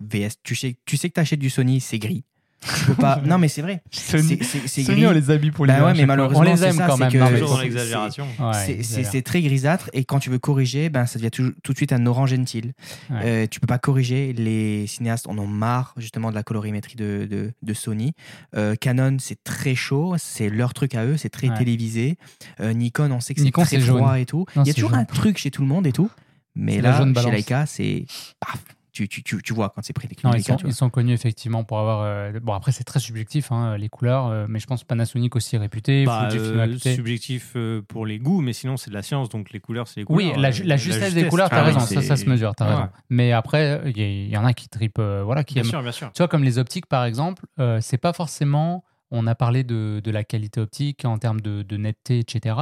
[0.00, 2.24] VS, tu sais, tu sais que t'achètes du Sony, c'est gris.
[2.64, 3.20] Tu peux pas.
[3.24, 3.82] non mais c'est vrai.
[3.90, 6.86] C'est on les habille pour les Bah ouais, mais malheureusement, On les c'est aime ça,
[6.86, 7.40] quand c'est même.
[7.40, 9.14] dans c'est-.
[9.14, 11.92] Ouais, très grisâtre et quand tu veux corriger, ben, ça devient tout, tout de suite
[11.92, 12.72] un orange gentil.
[13.10, 13.16] Ouais.
[13.24, 14.32] Euh, tu peux pas corriger.
[14.32, 18.12] Les cinéastes en ont marre justement de la colorimétrie de, de, de Sony.
[18.56, 21.58] Euh, Canon, c'est très chaud, c'est leur truc à eux, c'est très Ouais.
[21.58, 22.16] télévisé.
[22.60, 24.16] Euh, Nikon, on sait que c'est très froid jaune.
[24.16, 24.46] et tout.
[24.56, 25.00] Il y a toujours jaune.
[25.00, 26.08] un truc chez tout le monde et tout.
[26.54, 27.30] Mais là, jaune chez.
[27.30, 28.04] Leica, c'est
[28.38, 30.62] paf, tu, tu, tu, tu vois quand c'est pris les Non, ils Leica, sont, tu
[30.64, 30.70] vois.
[30.70, 32.02] ils sont connus effectivement pour avoir.
[32.02, 35.56] euh, bon, après, c'est très subjectif, hein, les couleurs, euh, mais je pense Panasonic aussi
[35.56, 36.04] est réputé.
[36.04, 39.60] Bah, euh, subjectif euh, pour les goûts, mais sinon c'est de la science, donc les
[39.60, 40.34] couleurs c'est les couleurs.
[40.34, 42.66] Oui, la, ju- la justesse des couleurs, Ah t'as oui, raison, ça, se mesure, t'as
[42.68, 42.74] Ouais.
[42.74, 42.88] raison.
[43.08, 45.70] Mais après, il y, en a qui tripent, euh, voilà, qui Bien aiment.
[45.70, 46.10] sûr, bien sûr.
[46.12, 48.84] Tu vois, comme les optiques, par exemple, euh, c'est pas forcément.
[49.10, 52.56] On a parlé de, de la qualité optique en termes de, de netteté, etc.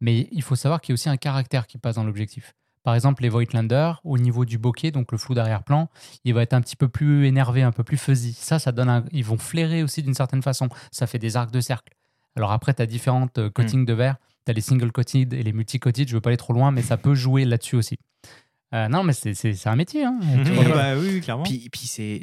[0.00, 2.54] Mais il faut savoir qu'il y a aussi un caractère qui passe dans l'objectif.
[2.86, 5.88] Par exemple, les Voigtlander, au niveau du bokeh, donc le flou d'arrière-plan,
[6.22, 8.32] il va être un petit peu plus énervé, un peu plus fuzzy.
[8.32, 10.68] Ça, ça donne un- Ils vont flairer aussi d'une certaine façon.
[10.92, 11.92] Ça fait des arcs de cercle.
[12.36, 14.18] Alors après, tu as différentes euh, coatings de verre.
[14.44, 16.06] Tu as les single coated et les multi coated.
[16.08, 17.98] Je veux pas aller trop loin, mais ça peut jouer là-dessus aussi.
[18.72, 20.04] Euh, non, mais c'est- un métier.
[20.04, 20.20] Hein.
[20.72, 21.42] Bah oui, clairement.
[21.42, 22.22] Puis, c'est-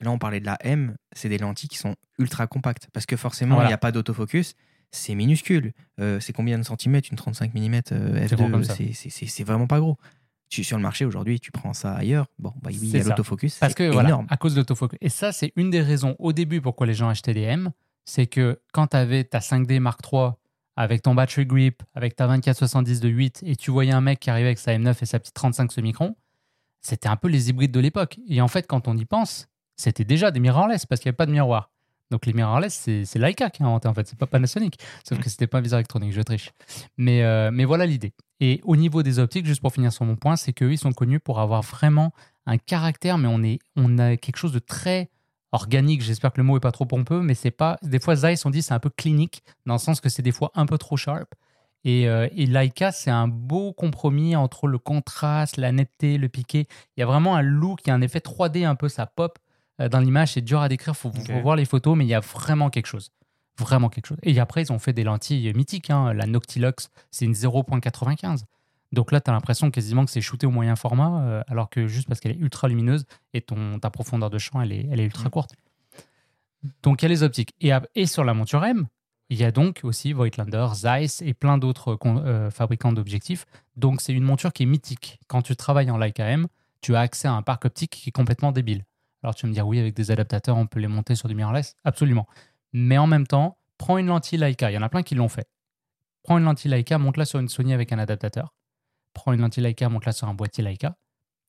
[0.00, 3.16] là, on parlait de la M, c'est des lentilles qui sont ultra compactes parce que
[3.16, 3.68] forcément, il Voilà.
[3.68, 4.54] n'y a pas d'autofocus.
[4.90, 5.72] C'est minuscule.
[6.00, 8.74] Euh, c'est combien de centimètres Une 35 mm comme f2 ça.
[9.08, 9.96] c'est, vraiment pas gros.
[10.48, 12.26] Tu, sur le marché aujourd'hui, tu prends ça ailleurs.
[12.38, 13.58] Bon, bah oui, il y a l'autofocus.
[13.58, 14.98] Parce que voilà, à cause de l'autofocus.
[15.00, 17.70] Et ça, c'est une des raisons au début pourquoi les gens achetaient des M.
[18.04, 20.30] C'est que quand tu avais ta 5D Mark III
[20.74, 24.30] avec ton battery grip, avec ta 2470 de 8, et tu voyais un mec qui
[24.30, 26.16] arrivait avec sa M9 et sa petite 35 semi-micron,
[26.80, 28.18] c'était un peu les hybrides de l'époque.
[28.26, 31.16] Et en fait, quand on y pense, c'était déjà des mirrorless parce qu'il n'y avait
[31.16, 31.70] pas de miroir.
[32.10, 34.78] Donc les mirrorless, c'est Leica qui a inventé en fait, c'est pas Panasonic.
[35.08, 36.50] Sauf que c'était pas un viseur électronique, je triche.
[36.96, 38.12] Mais, euh, mais voilà l'idée.
[38.40, 40.92] Et au niveau des optiques, juste pour finir sur mon point, c'est qu'eux, ils sont
[40.92, 42.12] connus pour avoir vraiment
[42.46, 45.10] un caractère, mais on, est, on a quelque chose de très
[45.52, 46.02] organique.
[46.02, 47.78] J'espère que le mot est pas trop pompeux, mais c'est pas.
[47.82, 50.32] Des fois, Zeiss, on dit c'est un peu clinique, dans le sens que c'est des
[50.32, 51.34] fois un peu trop sharp.
[51.84, 56.66] Et, euh, et Leica, c'est un beau compromis entre le contraste, la netteté, le piqué.
[56.96, 59.06] Il y a vraiment un look, il y a un effet 3D un peu, ça
[59.06, 59.38] pop
[59.88, 60.32] dans l'image.
[60.32, 61.42] C'est dur à décrire, faut, faut Ok.
[61.42, 63.10] voir les photos, mais il y a vraiment quelque chose.
[63.58, 64.18] Vraiment quelque chose.
[64.22, 65.90] Et après, ils ont fait des lentilles mythiques.
[65.90, 66.12] hein.
[66.14, 68.44] La Noctilux, c'est une 0.95.
[68.92, 71.86] Donc là, tu as l'impression quasiment que c'est shooté au moyen format, euh, alors que
[71.86, 74.98] juste parce qu'elle est ultra lumineuse et ton, ta profondeur de champ, elle est, elle
[75.00, 75.30] est ultra Mm.
[75.30, 75.54] courte.
[76.82, 77.54] Donc il y a les optiques.
[77.60, 78.86] Et, à- et sur la monture M,
[79.28, 83.46] il y a donc aussi Voigtlander, Zeiss et plein d'autres euh, fabricants d'objectifs.
[83.76, 85.20] Donc c'est une monture qui est mythique.
[85.28, 86.48] Quand tu travailles en Leica M,
[86.80, 88.84] tu as accès à un parc optique qui est complètement débile.
[89.22, 91.34] Alors tu vas me dire, oui, avec des adaptateurs, on peut les monter sur du
[91.34, 91.76] mirrorless?
[91.84, 92.26] Absolument.
[92.72, 94.70] Mais en même temps, prends une lentille Leica.
[94.70, 95.48] Il y en a plein qui l'ont fait.
[96.22, 98.54] Prends une lentille Leica, monte-la sur une Sony avec un adaptateur.
[99.12, 100.96] Prends une lentille Leica, monte-la sur un boîtier Leica.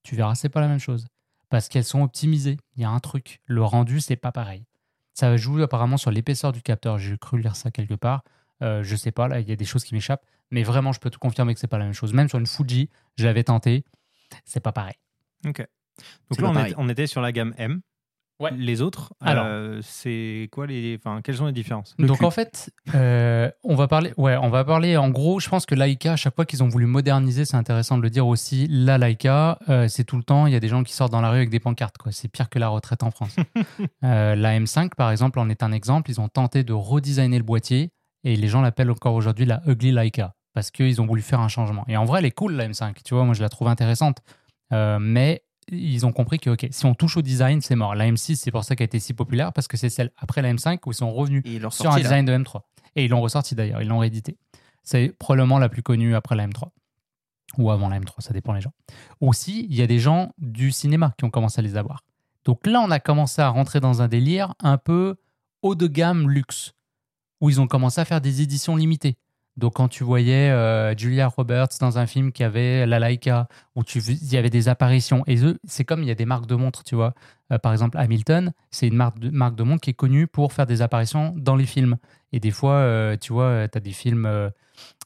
[0.03, 1.07] Tu verras, c'est pas la même chose.
[1.49, 2.57] Parce qu'elles sont optimisées.
[2.75, 3.41] Il y a un truc.
[3.45, 4.65] Le rendu, c'est pas pareil.
[5.13, 6.97] Ça joue apparemment sur l'épaisseur du capteur.
[6.97, 8.23] J'ai cru lire ça quelque part.
[8.63, 10.25] Euh, je sais pas, là, il y a des choses qui m'échappent.
[10.49, 12.13] Mais vraiment, je peux te confirmer que c'est pas la même chose.
[12.13, 13.83] Même sur une Fuji, je l'avais tenté.
[14.45, 14.95] C'est pas pareil.
[15.45, 15.65] Ok.
[16.29, 16.71] Donc là, on, pareil.
[16.71, 17.81] est- on était sur la gamme M.
[18.39, 18.49] Ouais.
[18.57, 19.45] Les autres, Alors.
[19.45, 21.93] euh, c'est quoi les, enfin, quelles sont les différences?
[21.99, 22.25] Le Donc cul.
[22.25, 24.13] en fait, euh, on va parler.
[24.17, 24.97] Ouais, on va parler.
[24.97, 27.99] En gros, je pense que Laika, à chaque fois qu'ils ont voulu moderniser, c'est intéressant
[27.99, 28.65] de le dire aussi.
[28.67, 30.47] La Laika, euh, c'est tout le temps.
[30.47, 31.99] Il y a des gens qui sortent dans la rue avec des pancartes.
[31.99, 32.11] Quoi.
[32.11, 33.35] C'est pire que la retraite en France.
[34.03, 36.09] Euh, la M5, par exemple, en est un exemple.
[36.09, 37.91] Ils ont tenté de redesigner le boîtier
[38.23, 41.47] et les gens l'appellent encore aujourd'hui la Ugly Laika parce qu'ils ont voulu faire un
[41.47, 41.85] changement.
[41.87, 42.95] Et en vrai, elle est cool la M5.
[43.05, 44.17] Tu vois, moi je la trouve intéressante.
[44.73, 47.95] Euh, mais ils ont compris que ok, si on touche au design, c'est mort.
[47.95, 50.41] La M6, c'est pour ça qu'elle a été si populaire parce que c'est celle après
[50.41, 52.01] la M5 où ils sont revenus ils sur un là.
[52.01, 52.61] design de M3.
[52.95, 54.37] Et ils l'ont ressorti d'ailleurs, ils l'ont réédité.
[54.83, 56.69] C'est probablement la plus connue après la M3.
[57.57, 58.73] Ou avant la M3, ça dépend les gens.
[59.19, 62.03] Aussi, il y a des gens du cinéma qui ont commencé à les avoir.
[62.45, 65.15] Donc là, on a commencé à rentrer dans un délire un peu
[65.61, 66.73] haut de gamme luxe,
[67.39, 69.17] où ils ont commencé à faire des éditions limitées.
[69.57, 73.83] Donc quand tu voyais euh, Julia Roberts dans un film qui avait la Leica, où
[73.83, 75.35] tu, il y avait des apparitions, et
[75.65, 77.13] c'est comme il y a des marques de montres, tu vois.
[77.51, 80.53] Euh, par exemple, Hamilton, c'est une marque de, marque de montre qui est connue pour
[80.53, 81.97] faire des apparitions dans les films.
[82.31, 84.49] Et des fois, euh, tu vois, tu as des films, euh,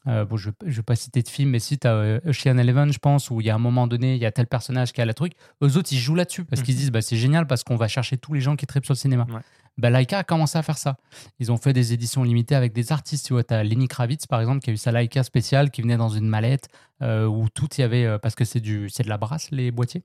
[0.06, 2.98] bon, je ne vais pas citer de films, mais si tu as Ocean Eleven, je
[3.00, 5.04] pense, où il y a un moment donné, il y a tel personnage qui a
[5.04, 5.32] le truc,
[5.64, 6.78] eux autres, ils jouent là-dessus, parce qu'ils Mhm.
[6.78, 8.94] se disent, bah, c'est génial, parce qu'on va chercher tous les gens qui tripent sur
[8.94, 9.26] le cinéma.
[9.28, 9.40] Ouais.
[9.78, 10.96] Bah, Leica a commencé à faire ça.
[11.38, 13.26] Ils ont fait des éditions limitées avec des artistes.
[13.26, 15.82] Tu vois, tu as Lenny Kravitz, par exemple, qui a eu sa Leica spéciale, qui
[15.82, 16.68] venait dans une mallette,
[17.02, 19.70] euh, où tout y avait, euh, parce que c'est du, c'est de la brasse, les
[19.70, 20.02] boîtiers.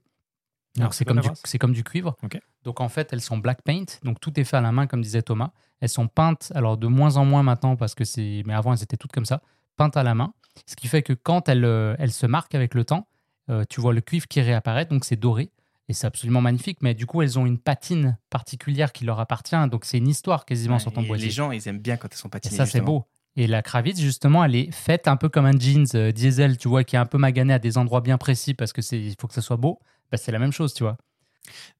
[0.76, 1.20] Donc c'est comme,
[1.60, 2.16] comme du cuivre.
[2.64, 3.84] Donc en fait, elles sont black paint.
[4.02, 5.50] Donc tout est fait à la main, comme disait Thomas.
[5.80, 8.42] Elles sont peintes, alors de moins en moins maintenant, parce que c'est.
[8.46, 9.42] Mais avant, elles étaient toutes comme ça,
[9.76, 10.32] peintes à la main.
[10.66, 13.06] Ce qui fait que quand elles, euh, elles se marquent avec le temps,
[13.50, 15.50] euh, tu vois le cuivre qui réapparaît, donc c'est doré.
[15.88, 16.78] Et c'est absolument magnifique.
[16.82, 19.56] Mais du coup, elles ont une patine particulière qui leur appartient.
[19.70, 21.26] Donc c'est une histoire quasiment Ouais, sur ton et boîtier.
[21.26, 22.56] Les gens, ils aiment bien quand elles sont Et patinées.
[22.56, 23.04] ça, c'est beau.
[23.34, 26.68] Et la Kravitz, justement, elle est faite un peu comme un jeans euh, diesel, tu
[26.68, 29.14] vois, qui est un peu magané à des endroits bien précis parce que c'est, il
[29.20, 29.80] faut que ça soit beau.
[30.10, 30.98] Bah, c'est la même chose, tu vois.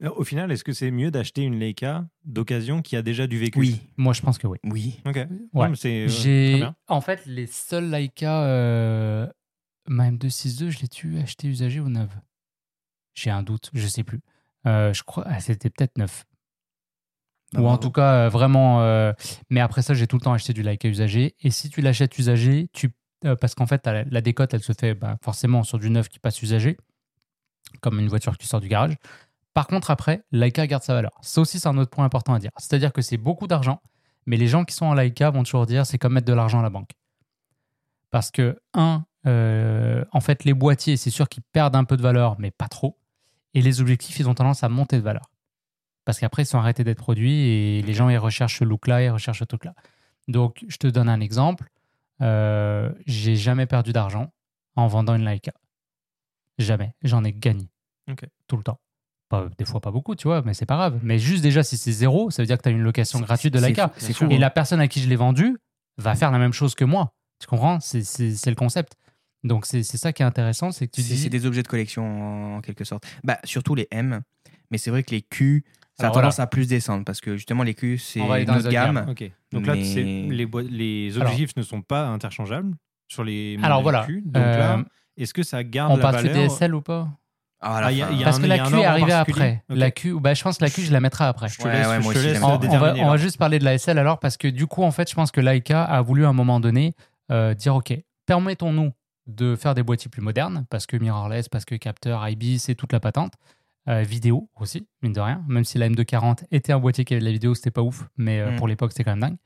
[0.03, 3.39] Euh, Au final, est-ce que c'est mieux d'acheter une Leica d'occasion qui a déjà du
[3.39, 3.59] vécu?
[3.59, 4.59] Oui, Moi, je pense que oui.
[4.65, 5.01] oui.
[5.07, 5.15] Ok.
[5.17, 5.29] Ouais.
[5.53, 6.75] Non, euh, très J'ai, bien.
[6.89, 9.27] en fait, les seuls Leica, euh,
[9.87, 12.11] ma M262, je l'ai-tu acheté usagé ou neuve?
[13.15, 14.21] J'ai un doute, je sais plus.
[14.67, 16.25] Euh, je crois, ah, c'était peut-être neuf.
[17.53, 18.81] Bah, Ou en tout cas, euh, vraiment.
[18.83, 19.13] euh,
[19.51, 21.35] mais après ça, j'ai tout le temps acheté du Leica usagé.
[21.41, 22.95] Et si tu l'achètes usagé, tu,
[23.25, 25.91] euh, parce qu'en fait, t'as la, la décote, elle se fait bah, forcément sur du
[25.91, 26.79] neuf qui passe usagé,
[27.81, 28.95] comme une voiture qui sort du garage.
[29.53, 31.13] Par contre, après, Leica garde sa valeur.
[31.21, 32.51] Ça aussi, c'est un autre point important à dire.
[32.57, 33.83] C'est-à-dire que c'est beaucoup d'argent,
[34.25, 36.61] mais les gens qui sont en Leica vont toujours dire c'est comme mettre de l'argent
[36.61, 36.93] à la banque.
[38.11, 42.03] Parce que, un, euh, en fait, les boîtiers, c'est sûr qu'ils perdent un peu de
[42.03, 42.99] valeur, mais pas trop.
[43.55, 45.31] Et les objectifs, ils ont tendance à monter de valeur.
[46.05, 49.11] Parce qu'après, ils sont arrêtés d'être produits et les gens, ils recherchent ce look-là, ils
[49.11, 49.75] recherchent ce truc-là.
[50.29, 51.69] Donc, je te donne un exemple.
[52.21, 54.33] Euh, j'ai jamais perdu d'argent
[54.77, 55.53] en vendant une Leica.
[56.59, 56.95] Jamais.
[57.03, 57.69] J'en ai gagné.
[58.11, 58.25] Ok.
[58.47, 58.81] Tout le temps.
[59.29, 60.99] Pas, des fois, pas beaucoup, tu vois, mais c'est pas grave.
[61.03, 63.55] Mais juste déjà, si c'est zéro, ça veut dire que tu as une location gratuite
[63.55, 63.89] de Leica.
[63.89, 64.27] fou, C'est fou.
[64.29, 64.39] Et hein.
[64.39, 65.57] la personne à qui je l'ai vendu
[65.97, 67.15] va faire la même chose que moi.
[67.39, 67.81] Tu comprends?
[67.81, 68.97] C'est le concept.
[69.45, 71.19] Donc, c'est c'est ça qui est intéressant, c'est que tu C'est dis...
[71.23, 73.05] c'est des objets de collection en quelque sorte.
[73.25, 74.23] Bah, surtout les M,
[74.71, 75.65] mais c'est vrai que les Q,
[75.99, 78.69] ça Alors a tendance à plus descendre parce que justement les Q, c'est On autres
[78.71, 78.95] gamme.
[78.95, 79.07] gammes.
[79.11, 79.31] Ok.
[79.53, 79.83] Donc là, Mais-
[80.31, 82.75] les, les Alors- objectifs ne sont pas interchangeables
[83.09, 84.05] sur les Alors voilà.
[84.07, 84.23] Q.
[84.25, 84.85] Donc Euh, là,
[85.17, 87.09] est-ce que ça garde on la parle que valeur DSL ou pas?
[87.65, 88.13] Ah, Ah, il y a- fin.
[88.13, 89.63] il y a Parce un- que la Q est arrivée après.
[89.69, 91.49] La Q, bah, je pense que la Q, je la mettrai après.
[91.49, 93.09] Je te Ouais, laisse, ouais, je moi te aussi, laisse j'aime On, on va, on
[93.11, 95.31] va juste parler de la SL alors, parce que du coup, en fait, je pense
[95.31, 96.95] que Leica a voulu à un moment donné
[97.31, 97.93] euh, dire OK,
[98.27, 98.93] permettons-nous
[99.27, 102.93] de faire des boîtiers plus modernes, parce que mirrorless, parce que capteur, IB, c'est toute
[102.93, 103.35] la patente.
[103.89, 105.45] Euh, vidéo aussi, mine de rien.
[105.49, 108.09] Même si la M240 était un boîtier qui avait de la vidéo, c'était pas ouf,
[108.17, 108.57] mais euh, Mm.
[108.57, 109.39] pour l'époque, c'était quand même dingue.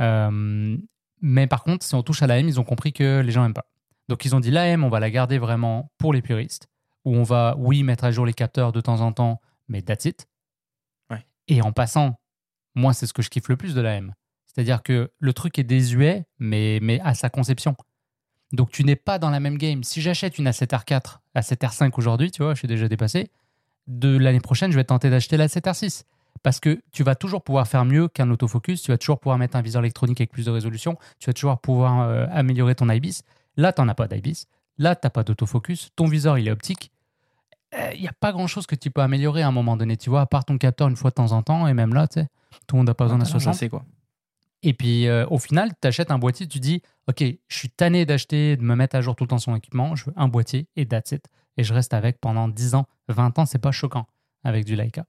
[0.00, 0.78] Euh,
[1.20, 3.42] mais par contre, si on touche à la M, ils ont compris que les gens
[3.42, 3.66] n'aiment pas.
[4.08, 6.68] Donc ils ont dit la M, on va la garder vraiment pour les puristes,
[7.04, 10.04] où on va, oui, mettre à jour les capteurs de temps en temps, mais that's
[10.06, 10.26] it.
[11.10, 11.26] Ouais.
[11.48, 12.18] Et en passant,
[12.74, 14.14] moi, c'est ce que je kiffe le plus de la M.
[14.46, 17.76] C'est-à-dire que le truc est désuet, mais, mais à sa conception.
[18.56, 19.84] Donc tu n'es pas dans la même game.
[19.84, 23.30] Si j'achète une A7R4, A7R5 aujourd'hui, tu vois, je suis déjà dépassé,
[23.86, 26.04] de l'année prochaine, je vais tenter d'acheter la A7R6.
[26.42, 29.56] Parce que tu vas toujours pouvoir faire mieux qu'un autofocus, tu vas toujours pouvoir mettre
[29.56, 33.20] un viseur électronique avec plus de résolution, tu vas toujours pouvoir euh, améliorer ton IBIS.
[33.56, 34.44] Là, tu n'en as pas d'IBIS.
[34.78, 35.90] Là, tu n'as pas d'autofocus.
[35.96, 36.90] Ton viseur, il est optique.
[37.94, 40.20] Il n'y a pas grand-chose que tu peux améliorer à un moment donné, tu vois,
[40.22, 41.66] à part ton capteur une fois de temps en temps.
[41.66, 42.26] Et même là, tu sais,
[42.66, 43.54] tout le monde n'a pas besoin d'un Ah, 60.
[43.54, 43.84] c'est quoi.
[44.66, 48.04] Et puis euh, au final, tu achètes un boîtier, tu dis Ok, je suis tanné
[48.04, 50.66] d'acheter, de me mettre à jour tout le temps son équipement, je veux un boîtier
[50.74, 51.24] et that's it.
[51.56, 54.08] Et je reste avec pendant 10 ans, 20 ans, c'est pas choquant
[54.42, 55.04] avec du Leica.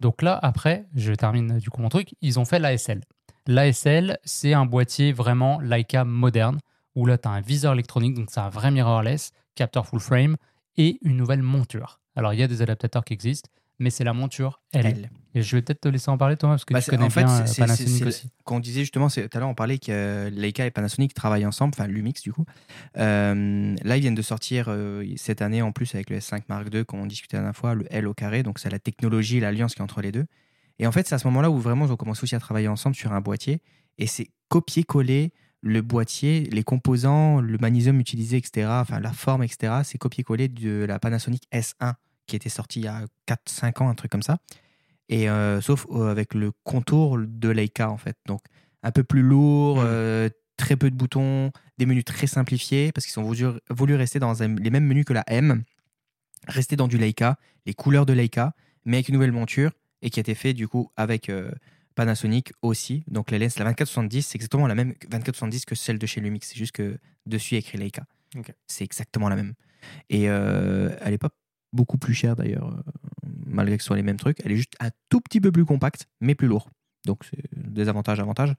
[0.00, 3.02] Donc là, après, je termine du coup mon truc, ils ont fait l'ASL.
[3.46, 6.58] L'ASL, c'est un boîtier vraiment Leica moderne,
[6.96, 10.36] où là, tu as un viseur électronique, donc c'est un vrai mirrorless, capteur full frame
[10.76, 12.00] et une nouvelle monture.
[12.16, 14.86] Alors il y a des adaptateurs qui existent, mais c'est la monture, elle.
[14.86, 15.10] Elle.
[15.34, 17.10] Et je vais peut-être te laisser en parler, Thomas, parce que Bah, tu connais en
[17.10, 18.28] fait, bien euh, Panasonic aussi.
[18.44, 21.46] Quand on disait justement, tout à l'heure on parlait que euh, Leica et Panasonic travaillent
[21.46, 22.44] ensemble, enfin Lumix du coup.
[22.96, 26.66] Euh, là, ils viennent de sortir euh, cette année en plus avec le S5 Mark
[26.72, 29.36] II, comme on discutait la dernière fois, le L au carré, donc c'est la technologie
[29.36, 30.26] et l'alliance qui est entre les deux.
[30.80, 32.68] Et en fait, c'est à ce moment-là où vraiment ils ont commencé aussi à travailler
[32.68, 33.60] ensemble sur un boîtier,
[33.98, 39.80] et c'est copier-coller le boîtier, les composants, le magnésium utilisé, etc., enfin la forme, etc.,
[39.84, 41.94] c'est copier-coller de la Panasonic S1
[42.28, 44.38] qui était sortie il y a 4-5 ans, un truc comme ça.
[45.08, 48.16] Et euh, sauf euh, avec le contour de Leica en fait.
[48.26, 48.42] Donc
[48.82, 49.84] un peu plus lourd, Mm.
[49.84, 54.18] euh, très peu de boutons, des menus très simplifiés parce qu'ils ont voulu, voulu rester
[54.18, 55.62] dans les mêmes menus que la M,
[56.46, 59.70] rester dans du Leica, les couleurs de Leica, mais avec une nouvelle monture
[60.02, 61.50] et qui a été fait du coup avec euh,
[61.94, 63.04] Panasonic aussi.
[63.08, 66.48] Donc la lens, la 2470, c'est exactement la même 2470 que celle de chez Lumix.
[66.48, 68.04] C'est juste que dessus il y a écrit Leica.
[68.66, 69.54] C'est exactement la même.
[70.10, 71.30] Et euh, elle est pas
[71.72, 72.82] beaucoup plus chère d'ailleurs, euh,
[73.46, 74.38] malgré que ce soit les mêmes trucs.
[74.44, 76.70] Elle est juste un tout petit peu plus compacte, mais plus lourd.
[77.06, 78.54] Donc c'est des avantages, avantages.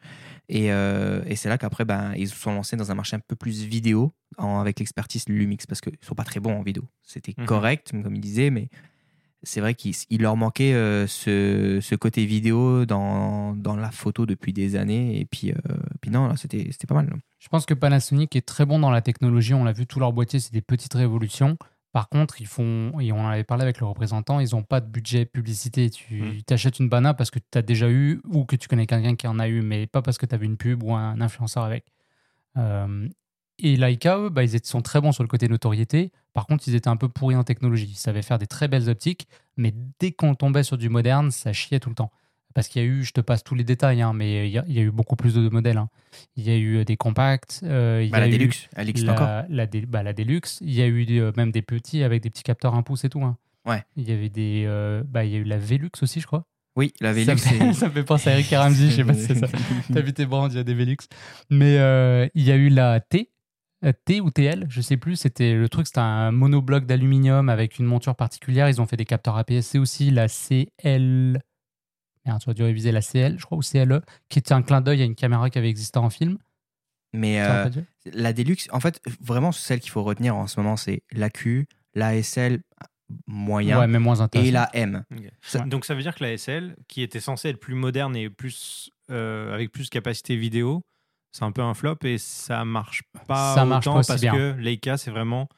[0.48, 3.20] Et, euh, et c'est là qu'après, ben, ils se sont lancés dans un marché un
[3.20, 6.84] peu plus vidéo en- avec l'expertise Lumix parce qu'ils sont pas très bons en vidéo.
[7.04, 7.46] C'était Mhm.
[7.46, 8.70] correct, comme ils disaient, mais
[9.44, 14.26] c'est vrai qu'il il leur manquait euh, ce, ce côté vidéo dans, dans la photo
[14.26, 15.20] depuis des années.
[15.20, 15.56] Et puis, euh,
[16.02, 17.08] puis non, là, c'était c'était pas mal.
[17.10, 17.16] là.
[17.40, 19.54] Je pense que Panasonic est très bon dans la technologie.
[19.54, 21.58] On l'a vu, tous leurs boîtiers, c'est des petites révolutions.
[21.92, 24.80] Par contre, ils font, et on en avait parlé avec le représentant, ils n'ont pas
[24.80, 25.90] de budget publicité.
[25.90, 26.42] Tu Mm.
[26.44, 29.28] t'achètes une banane parce que tu as déjà eu ou que tu connais quelqu'un qui
[29.28, 31.64] en a eu, mais pas parce que tu as vu une pub ou un influenceur
[31.64, 31.86] avec.
[32.58, 33.08] Euh,
[33.58, 36.12] et Leica, eux, bah, ils étaient- sont très bons sur le côté notoriété.
[36.34, 37.88] Par contre, ils étaient un peu pourris en technologie.
[37.90, 41.54] Ils savaient faire des très belles optiques, mais dès qu'on tombait sur du moderne, ça
[41.54, 42.12] chiait tout le temps.
[42.60, 44.58] Parce qu'il y a eu, je te passe tous les détails, hein, mais il y,
[44.58, 45.78] a, il y a eu beaucoup plus de modèles.
[45.78, 45.88] hein.
[46.36, 48.90] Il y a eu des compacts, euh, il Bah, y a la eu Deluxe, elle
[48.90, 49.44] existe encore.
[49.48, 50.58] la, dé- bah, la Deluxe.
[50.62, 53.06] Il y a eu des- euh, même des petits avec des petits capteurs 1 pouce
[53.06, 53.24] et tout.
[53.24, 53.38] hein.
[53.66, 53.82] Ouais.
[53.96, 56.44] Il y avait des, euh, bah, il y a eu la Velux aussi, je crois.
[56.76, 57.32] Oui, la ça, Velux.
[57.32, 59.48] me fait, ça me fait penser à Eric Ramsey, je sais pas si c'est ça.
[59.94, 60.98] T'as vu tes bandes, il y a des Velux.
[61.50, 63.32] Mais euh, il y a eu la T,
[63.86, 65.16] euh, T ou TL, je sais plus.
[65.16, 68.68] C'était le truc, c'était un monobloc d'aluminium avec une monture particulière.
[68.68, 71.40] Ils ont fait des capteurs APS-C aussi, la CL.
[72.30, 74.82] Merde, tu as dû réviser la CL, je crois, ou CLE, qui était un clin
[74.82, 76.38] d'œil à une caméra qui avait existé en film.
[77.14, 77.68] Mais euh,
[78.14, 82.62] la Deluxe, en fait, vraiment, celle qu'il faut retenir en ce moment, c'est l'AQ, l'ASL
[83.26, 84.48] moyen Ouais, mais moins intéressant.
[84.48, 85.04] et la M.
[85.12, 85.24] Ok.
[85.42, 85.66] Ça- Ouais.
[85.68, 88.92] Donc ça veut dire que la SL, qui était censée être plus moderne et plus
[89.10, 90.84] euh, avec plus de capacité vidéo,
[91.32, 94.22] c'est un peu un flop et ça marche pas Ça marche autant pas aussi parce
[94.22, 94.34] bien.
[94.34, 95.50] que Leica c'est vraiment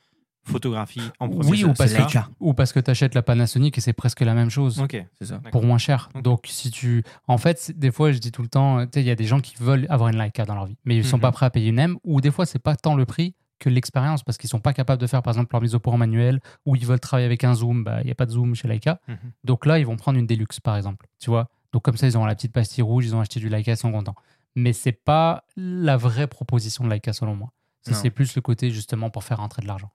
[0.43, 1.69] photographie en Oui, processeur.
[1.69, 4.49] ou parce que, ou parce que tu achètes la Panasonic et c'est presque la même
[4.49, 4.79] chose.
[4.79, 5.03] Ok.
[5.19, 5.39] C'est ça.
[5.51, 6.09] Pour moins cher.
[6.23, 7.03] Donc, si tu.
[7.27, 9.25] En fait, des fois, je dis tout le temps, tu sais, il y a des
[9.25, 11.21] gens qui veulent avoir une Leica dans leur vie, mais ils ne sont Mhm.
[11.21, 13.69] pas prêts à payer une M, ou des fois, c'est pas tant le prix que
[13.69, 16.39] l'expérience, parce qu'ils sont pas capables de faire, par exemple, leur mise au point manuel,
[16.65, 18.67] ou ils veulent travailler avec un zoom, bah, il n'y a pas de zoom chez
[18.67, 18.99] Leica.
[19.07, 19.15] Mhm.
[19.43, 21.05] Donc là, ils vont prendre une Deluxe, par exemple.
[21.19, 23.47] Tu vois Donc, comme ça, ils ont la petite pastille rouge, ils ont acheté du
[23.49, 24.15] Leica, ils sont contents.
[24.55, 27.49] Mais c'est pas la vraie proposition de Leica, selon moi.
[27.83, 29.89] C'est plus le côté, justement, pour faire rentrer de l'argent.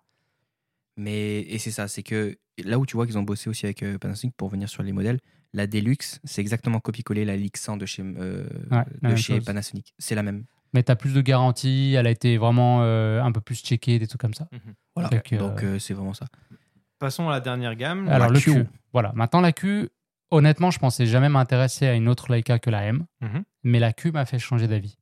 [0.97, 3.83] Mais et c'est ça, c'est que là où tu vois qu'ils ont bossé aussi avec
[3.83, 5.19] euh, Panasonic pour venir sur les modèles,
[5.53, 9.41] la Deluxe, c'est exactement copier-coller la Lixan de chez, euh, Ouais, de chez.
[9.41, 9.95] Panasonic.
[9.99, 10.45] C'est la même.
[10.75, 13.99] Mais tu as plus de garantie, elle a été vraiment euh, un peu plus checkée,
[13.99, 14.49] des trucs comme ça.
[14.95, 15.09] Voilà.
[15.11, 16.27] Donc, euh, Donc euh, c'est vraiment ça.
[16.99, 18.09] Passons à la dernière gamme.
[18.09, 18.53] Alors, La le Q.
[18.53, 18.67] Q.
[18.93, 19.13] Voilà.
[19.15, 19.89] Maintenant, la Q,
[20.31, 23.07] honnêtement, je pensais jamais m'intéresser à une autre Leica que la M.
[23.21, 23.45] Mhm.
[23.65, 24.97] Mais la Q m'a fait changer d'avis.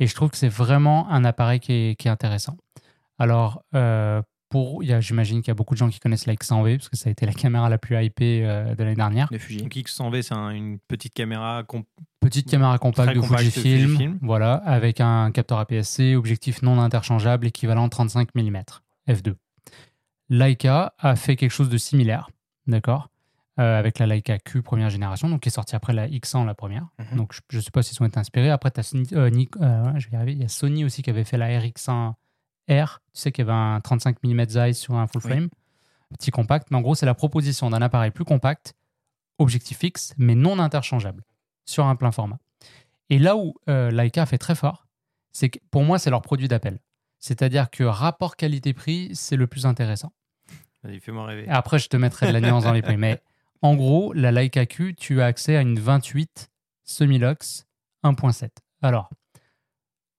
[0.00, 2.56] Et je trouve que c'est vraiment un appareil qui est, qui est intéressant.
[3.18, 4.20] Alors, euh,
[4.54, 6.76] pour, il y a- j'imagine qu'il y a beaucoup de gens qui connaissent la X100V,
[6.76, 9.28] parce que ça a été la caméra la plus hypée euh, de l'année dernière.
[9.32, 9.62] De Fuji.
[9.62, 11.86] Donc X100V c'est un- une petite caméra comp-
[12.20, 14.18] Petite caméra compacte de Fujifilm, Fujifilm.
[14.22, 18.62] voilà, avec un capteur APS-C, objectif non interchangeable équivalent 35 mm
[19.08, 19.34] f2.
[20.30, 22.30] Leica a fait quelque chose de similaire,
[22.66, 23.10] d'accord,
[23.60, 26.54] euh, avec la Leica Q première génération, donc qui est sortie après la X100 la
[26.54, 26.86] première.
[27.10, 27.18] Mhm.
[27.18, 28.50] Donc je ne sais pas s'ils sont été inspirés.
[28.50, 30.32] Après, tu as Sony, euh, Nik- euh, ouais, je vais y arriver.
[30.32, 32.14] Il y a Sony aussi qui avait fait la RX1
[32.70, 35.30] R, tu sais, qui avait un 35 mm Zeiss sur un full Oui.
[35.30, 35.48] frame,
[36.18, 36.70] petit compact.
[36.70, 38.74] Mais en gros, c'est la proposition d'un appareil plus compact,
[39.38, 41.22] objectif fixe, mais non interchangeable,
[41.64, 42.38] sur un plein format.
[43.10, 44.86] Et là où euh, Leica fait très fort,
[45.32, 46.78] c'est que pour moi, c'est leur produit d'appel.
[47.18, 50.12] C'est-à-dire que rapport qualité-prix, c'est le plus intéressant.
[50.82, 51.48] Vas-y, fais-moi rêver.
[51.48, 52.96] Après, je te mettrai de la nuance dans les prix.
[52.98, 53.22] Mais
[53.62, 56.50] en gros, la Leica Q, tu as accès à une 28
[56.84, 57.66] semi-lux
[58.04, 58.48] 1.7.
[58.82, 59.08] Alors,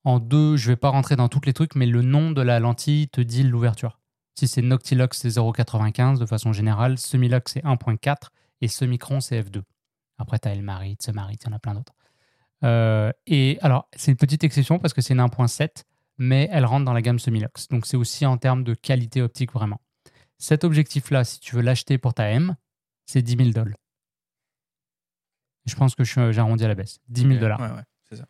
[0.05, 2.59] en deux, je vais pas rentrer dans tous les trucs, mais le nom de la
[2.59, 3.99] lentille te dit l'ouverture.
[4.35, 6.97] Si c'est Noctilux, c'est 0,95 de façon générale.
[6.97, 8.15] Semilux, c'est 1.4.
[8.61, 9.63] Et Semicron, c'est F2.
[10.17, 11.93] Après, tu as Elmarit, Semarit, il y en a plein d'autres.
[12.63, 15.83] Euh, et alors, c'est une petite exception parce que c'est une 1.7,
[16.17, 17.67] mais elle rentre dans la gamme Semilux.
[17.69, 19.81] Donc, c'est aussi en termes de qualité optique vraiment.
[20.37, 22.55] Cet objectif-là, si tu veux l'acheter pour ta M,
[23.05, 23.77] c'est 10 000 dollars.
[25.65, 26.99] Je pense que j'ai arrondi à la baisse.
[27.09, 27.59] 10 000 dollars.
[27.59, 28.25] Ouais, ouais, c'est ça.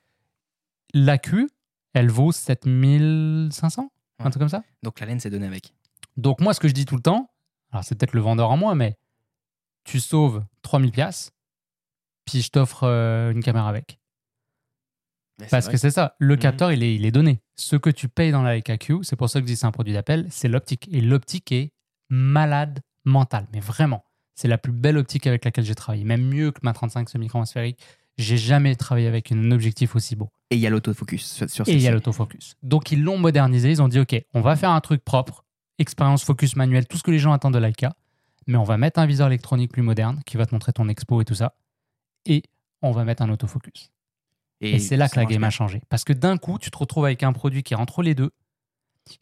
[0.94, 1.50] La Q,
[1.96, 5.74] elle vaut 7500 Un truc comme ça Donc la laine, c'est donné avec.
[6.18, 7.30] Donc moi, ce que je dis tout le temps,
[7.72, 8.98] alors c'est peut-être le vendeur en moi, mais
[9.84, 11.32] tu sauves 3000 piastres,
[12.26, 14.00] puis je t'offre euh, une caméra avec.
[15.40, 16.40] Mais Parce que c'est ça, le Mhm.
[16.40, 17.42] capteur, il, est, il est donné.
[17.58, 19.66] Ce que tu payes dans la Leica Q, c'est pour ça que je dis c'est
[19.66, 20.88] un produit d'appel, c'est l'optique.
[20.94, 21.74] Et l'optique est
[22.10, 24.06] malade mental, mais vraiment.
[24.36, 27.44] C'est la plus belle optique avec laquelle j'ai travaillé, même mieux que ma 35 semi-écran
[27.46, 27.82] sphérique.
[28.18, 30.30] J'ai jamais travaillé avec un objectif aussi beau.
[30.50, 32.56] Et il y a l'autofocus sur, Et il y a l'autofocus.
[32.64, 35.44] Donc ils l'ont modernisé, ils ont dit ok, on va faire un truc propre,
[35.80, 37.96] expérience focus manuel, tout ce que les gens attendent de Leica,
[38.48, 41.22] mais on va mettre un viseur électronique plus moderne qui va te montrer ton expo
[41.22, 41.56] et tout ça,
[42.26, 42.44] et
[42.82, 43.92] on va mettre un autofocus.
[44.62, 45.82] Et, c'est là que la game a changé.
[45.90, 48.32] Parce que d'un coup, tu te retrouves avec un produit qui est entre les deux,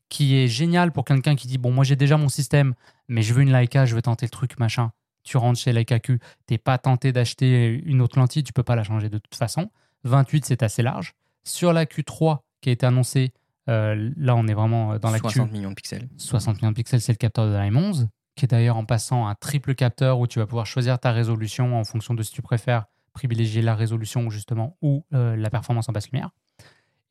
[0.10, 2.76] qui est génial pour quelqu'un qui dit Bon, moi j'ai déjà mon système,
[3.08, 4.92] mais je veux une Leica, je veux tenter le truc, machin.
[5.24, 8.84] Tu rentres chez Q, t'es pas tenté d'acheter une autre lentille, tu peux pas la
[8.84, 9.70] changer de toute façon.
[10.04, 11.14] 28, c'est assez large.
[11.44, 13.34] Sur la Q3 qui a été annoncée,
[13.70, 15.24] euh, là on est vraiment dans la Q.
[15.24, 16.10] 60 millions de pixels.
[16.18, 19.28] 60 millions de pixels, c'est le capteur de la M11, qui est d'ailleurs en passant
[19.28, 22.42] un triple capteur où tu vas pouvoir choisir ta résolution en fonction de si tu
[22.42, 26.32] préfères privilégier la résolution justement ou euh, la performance en basse lumière.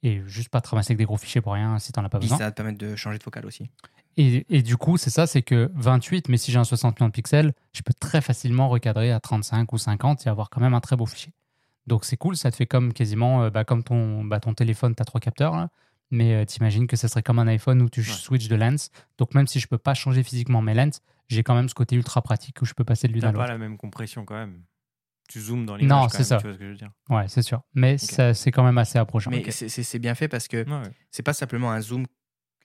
[0.03, 2.19] Et juste pas te ramasser avec des gros fichiers pour rien si t'en as pas
[2.19, 2.37] besoin.
[2.39, 3.71] ça va te permettre de changer de focale aussi.
[4.17, 7.09] Et, et du coup, c'est ça, c'est que 28, mais si j'ai un 60 millions
[7.09, 10.75] de pixels, je peux très facilement recadrer à 35 ou 50 et avoir quand même
[10.75, 11.33] un très beau fichier.
[11.87, 14.95] Donc c'est cool, ça te fait comme quasiment, euh, bah, comme ton, bah, ton téléphone,
[14.95, 15.69] tu as trois capteurs, là,
[16.11, 18.07] mais euh, t'imagines que ça serait comme un iPhone où tu Ouais.
[18.07, 18.91] switches de lens.
[19.19, 21.97] Donc même si je peux pas changer physiquement mes lens, j'ai quand même ce côté
[21.97, 23.45] ultra pratique où je peux passer de l'une à T'as l'autre.
[23.47, 24.63] pas la même compression quand même.
[25.33, 25.99] Tu zoomes dans l'image.
[26.03, 26.37] Non, c'est ça.
[26.37, 27.63] Tu vois ce que je veux dire Ouais, c'est sûr.
[27.75, 29.31] Mais ça- c'est quand même assez approchant.
[29.31, 30.91] Mais c'est- bien fait parce que Ouais, ouais.
[31.11, 32.07] c'est pas simplement un zoom.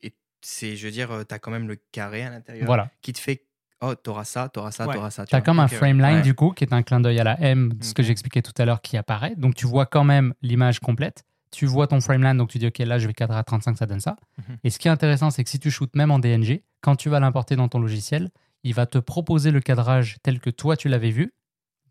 [0.01, 2.89] et C'est, je veux dire, tu as quand même le carré à l'intérieur Voilà.
[3.01, 3.43] qui te fait
[3.80, 4.95] Oh, t'auras ça, t'auras ça, Ouais.
[4.95, 5.23] t'auras ça.
[5.23, 5.45] tu Tu as vois.
[5.45, 6.21] comme un frameline ouais.
[6.23, 8.65] du coup, qui est un clin d'œil à la M, ce que j'expliquais tout à
[8.65, 9.36] l'heure, qui apparaît.
[9.38, 11.23] Donc tu vois quand même l'image complète.
[11.51, 13.86] Tu vois ton frameline, donc tu dis, OK, là, je vais cadrer à 35, ça
[13.86, 14.15] donne ça.
[14.39, 14.58] Mhm.
[14.63, 17.08] Et ce qui est intéressant, c'est que si tu shootes même en DNG, quand tu
[17.10, 18.32] vas l'importer dans ton logiciel,
[18.63, 21.32] il va te proposer le cadrage tel que toi, tu l'avais vu,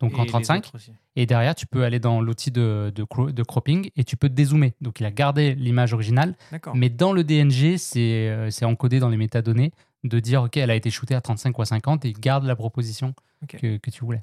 [0.01, 0.59] donc Et en les 35.
[0.59, 0.93] autres aussi.
[1.17, 4.29] Et derrière, tu peux aller dans l'outil de, de, cro- de cropping et tu peux
[4.29, 4.75] dézoomer.
[4.81, 6.35] Donc il a gardé l'image originale,
[6.75, 9.73] mais dans le DNG, c'est euh, c'est encodé dans les métadonnées
[10.05, 12.45] de dire, OK, elle a été shootée à 35 ou à 50 et il garde
[12.45, 13.15] la proposition
[13.59, 14.23] que, que tu voulais.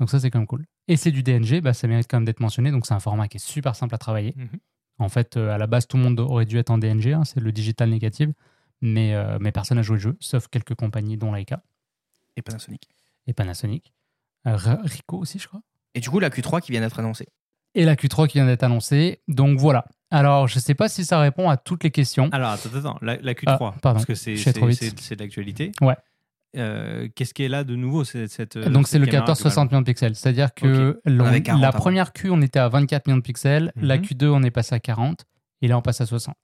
[0.00, 0.64] Donc ça, c'est quand même cool.
[0.88, 2.70] Et c'est du DNG, bah, ça mérite quand même d'être mentionné.
[2.70, 4.34] Donc c'est un format qui est super simple à travailler.
[4.36, 4.48] Mhm.
[4.98, 7.24] En fait, euh, à la base, tout le monde aurait dû être en DNG, hein,
[7.24, 8.28] c'est le digital négatif,
[8.80, 11.62] mais, euh, mais personne n'a joué le jeu, sauf quelques compagnies, dont Leica
[12.36, 12.88] Et Panasonic.
[13.26, 13.92] et Panasonic.
[14.46, 15.60] Euh, Ricoh aussi, je crois.
[15.94, 17.28] Et du coup, la Q3 qui vient d'être annoncée.
[17.74, 19.20] Et la Q3 qui vient d'être annoncée.
[19.28, 19.84] Donc voilà.
[20.10, 22.28] Alors, je ne sais pas si ça répond à toutes les questions.
[22.32, 25.72] Alors, attends, attends, la, la Q3, Ah, pardon, parce que c'est c'est d'actualité.
[25.80, 25.96] Ouais.
[26.56, 29.70] Euh, Qu'est-ce qui est là de nouveau cette, cette, Donc, c'est le caméra, capteur 60
[29.72, 30.14] millions de pixels.
[30.14, 33.72] C'est-à-dire que avait 40 la première Q, on était à 24 millions de pixels.
[33.74, 34.02] La Mhm.
[34.04, 35.24] Q2, on est passé à 40.
[35.62, 36.36] Et là, on passe à 60.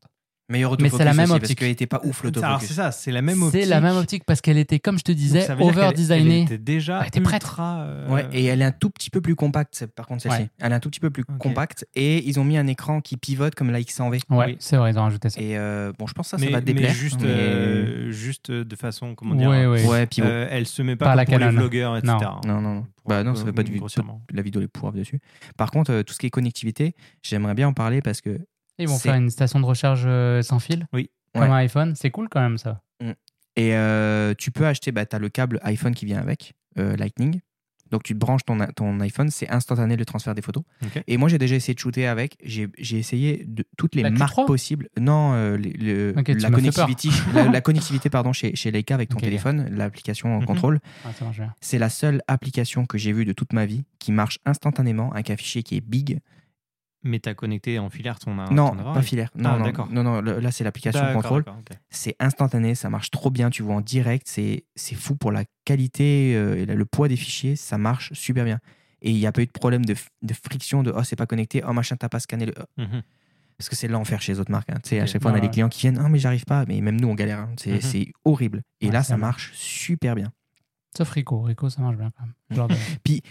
[0.50, 1.48] Meilleur Mais autofocus c'est la même aussi, optique.
[1.48, 2.68] Parce qu'elle était pas ouf Alors, l'autofocus.
[2.68, 3.62] c'est ça, c'est la même optique.
[3.62, 6.38] C'est la même optique parce qu'elle était, comme je te disais, over-designée.
[6.38, 7.42] Elle était déjà Elle était prête.
[7.42, 10.38] ultra, euh, Ouais, et elle est un tout petit peu plus compacte, par contre, celle-ci.
[10.42, 10.50] Ouais.
[10.58, 11.86] Elle est un tout petit peu plus compacte.
[11.94, 14.20] Et ils ont mis un écran qui pivote comme la X100V.
[14.30, 14.56] Ouais, Oui.
[14.58, 15.40] c'est vrai, ils ont rajouté ça.
[15.40, 16.90] Et euh, bon, je pense que ça, ça mais, va te déplaire.
[16.90, 19.86] mais juste, mais- euh, juste de façon, comment dire, Ouais, ouais.
[19.86, 20.26] Ouais, pivot.
[20.26, 22.16] euh, elle se met pas, Pas comme la pour les vlogueurs, etc.
[22.44, 22.54] Non.
[22.54, 24.20] Non, non, Bah non, ça fait pas de grossièrement.
[24.32, 25.20] la vidéo les pourraves dessus.
[25.56, 28.38] Par contre, euh, tout ce qui est connectivité, j'aimerais bien en parler parce que
[28.80, 31.10] Ils vont faire une station de recharge euh, sans fil Oui.
[31.34, 31.48] Comme Ouais.
[31.48, 31.94] un iPhone.
[31.94, 32.82] C'est cool quand même ça.
[33.56, 36.96] et euh, tu peux acheter, bah, tu as le câble iPhone qui vient avec, euh,
[36.96, 37.40] Lightning.
[37.90, 40.62] Donc tu branches ton, ton iPhone, c'est instantané le transfert des photos.
[41.08, 44.18] Et moi j'ai déjà essayé de shooter avec, j'ai essayé de toutes les La Q3?
[44.18, 44.88] marques possibles.
[44.96, 49.68] Non, euh, le- la, connectivité, la, la connectivité pardon, chez, chez Leica avec ton téléphone,
[49.72, 50.46] l'application en Mhm.
[50.46, 50.78] contrôle.
[51.04, 51.08] Ah.
[51.60, 55.30] C'est la seule application que j'ai vue de toute ma vie qui marche instantanément avec
[55.30, 56.20] un fichier qui est big.
[57.02, 58.92] Mais t'as connecté en filaire ton non, ton appareil.
[58.94, 59.30] pas filaire.
[59.34, 59.88] Non, Ah, non, d'accord.
[59.90, 61.44] non, non, là c'est l'application contrôle.
[61.88, 65.44] C'est instantané, ça marche trop bien, tu vois en direct, c'est c'est fou pour la
[65.64, 68.58] qualité euh, et le poids des fichiers, ça marche super bien.
[69.02, 71.24] Et il n'y a pas eu de problème de, de friction, de oh c'est pas
[71.26, 72.54] connecté, oh machin t'as pas scanné le.
[72.76, 73.02] Mhm.
[73.56, 74.68] Parce que c'est l'enfer chez les autres marques.
[74.70, 74.78] hein.
[74.82, 76.44] Tu sais, à chaque fois on a Ouais, des clients qui viennent, ah mais j'arrive
[76.44, 77.50] pas, mais même nous on galère, hein.
[77.56, 77.80] c'est Mhm.
[77.80, 78.60] c'est horrible.
[78.82, 80.32] Et Ouais, là ça marche super bien.
[80.96, 81.40] Sauf Rico.
[81.42, 82.34] Rico, ça marche bien quand même.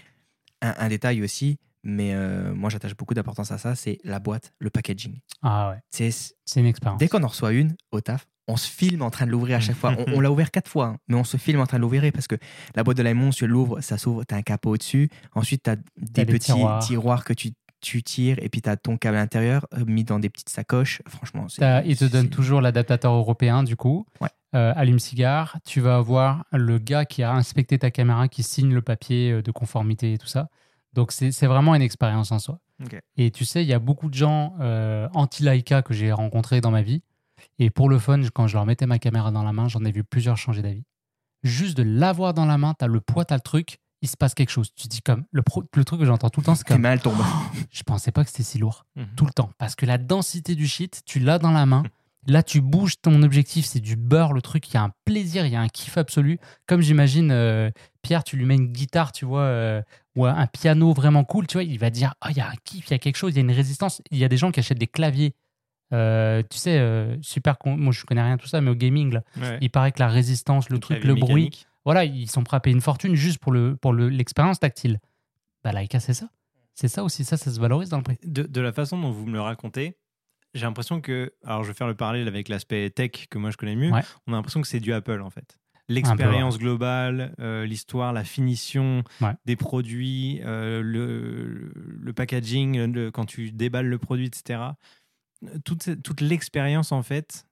[0.61, 4.53] Un, un détail aussi, mais euh, moi j'attache beaucoup d'importance à ça, c'est la boîte,
[4.59, 5.19] le packaging.
[5.43, 6.09] ah ouais, sais,
[6.45, 6.99] c'est une expérience.
[6.99, 9.59] Dès qu'on en reçoit une au taf, on se filme en train de l'ouvrir à
[9.59, 9.93] chaque fois.
[10.07, 12.03] On, on l'a ouvert quatre fois, hein, mais on se filme en train de l'ouvrir
[12.11, 12.35] parce que
[12.75, 15.07] la boîte de la M11, tu l'ouvres, ça s'ouvre, tu as un capot au-dessus.
[15.35, 16.79] Ensuite, tu as des petits tiroirs.
[16.83, 17.23] tiroirs.
[17.23, 17.51] que tu
[17.81, 20.49] tu tires et puis tu as ton câble à l'intérieur euh, mis dans des petites
[20.49, 21.01] sacoches.
[21.07, 21.61] Franchement, c'est.
[21.61, 24.05] T'as- Il te donne c'est- toujours l'adaptateur européen, du coup.
[24.19, 24.27] Ouais.
[24.55, 25.57] Euh, allume-cigare.
[25.65, 29.51] Tu vas avoir le gars qui a inspecté ta caméra qui signe le papier de
[29.51, 30.49] conformité et tout ça.
[30.93, 32.59] Donc, c'est vraiment une expérience en soi.
[33.17, 36.71] Et tu sais, il y a beaucoup de gens euh, anti-Leica que j'ai rencontrés dans
[36.71, 37.01] ma vie.
[37.57, 39.91] Et pour le fun, quand je leur mettais ma caméra dans la main, j'en ai
[39.91, 40.83] vu plusieurs changer d'avis.
[41.43, 44.33] Juste de l'avoir dans la main, t'as le poids, t'as le truc, il se passe
[44.33, 44.71] quelque chose.
[44.75, 45.25] Tu dis comme.
[45.31, 46.85] Le, pro- le truc que j'entends tout le temps, c'est comme.
[46.85, 47.23] elles tombent.
[47.71, 49.07] Je pensais pas que c'était si lourd Mhm.
[49.15, 49.51] tout le temps.
[49.57, 51.83] Parce que la densité du shit, tu l'as dans la main.
[52.27, 54.69] Là, tu bouges ton objectif, c'est du beurre, le truc.
[54.69, 56.37] Il y a un plaisir, il y a un kiff absolu.
[56.67, 57.71] Comme j'imagine, euh,
[58.01, 59.81] Pierre, tu lui mets une guitare, tu vois, euh,
[60.15, 62.55] ou un piano vraiment cool, tu vois, il va dire Ah, il y a un
[62.63, 64.01] kiff, il y a quelque chose, il y a une résistance.
[64.11, 65.33] Il y a des gens qui achètent des claviers.
[65.91, 67.57] euh, tu sais, euh, super.
[67.57, 69.57] con- Moi, je connais rien de tout ça, mais au gaming, là, Ouais.
[69.59, 72.75] il paraît que la résistance, le truc, le bruit, voilà, ils sont prêts à payer
[72.75, 74.99] une fortune juste pour le pour le- l'expérience tactile.
[75.63, 76.29] Bah, Leica, c'est ça.
[76.75, 78.17] C'est ça aussi, ça, ça se valorise dans le prix.
[78.23, 79.97] De, de la façon dont vous me le racontez,
[80.53, 83.57] j'ai l'impression que, alors je vais faire le parallèle avec l'aspect tech que moi je
[83.57, 84.01] connais mieux, Ouais.
[84.27, 85.57] on a l'impression que c'est du Apple en fait.
[85.89, 89.33] L'expérience globale, euh, l'histoire, la finition Ouais.
[89.45, 94.59] des produits, euh, le, le packaging, le- quand tu déballes le produit, etc.
[95.65, 97.45] Toute, toute l'expérience en fait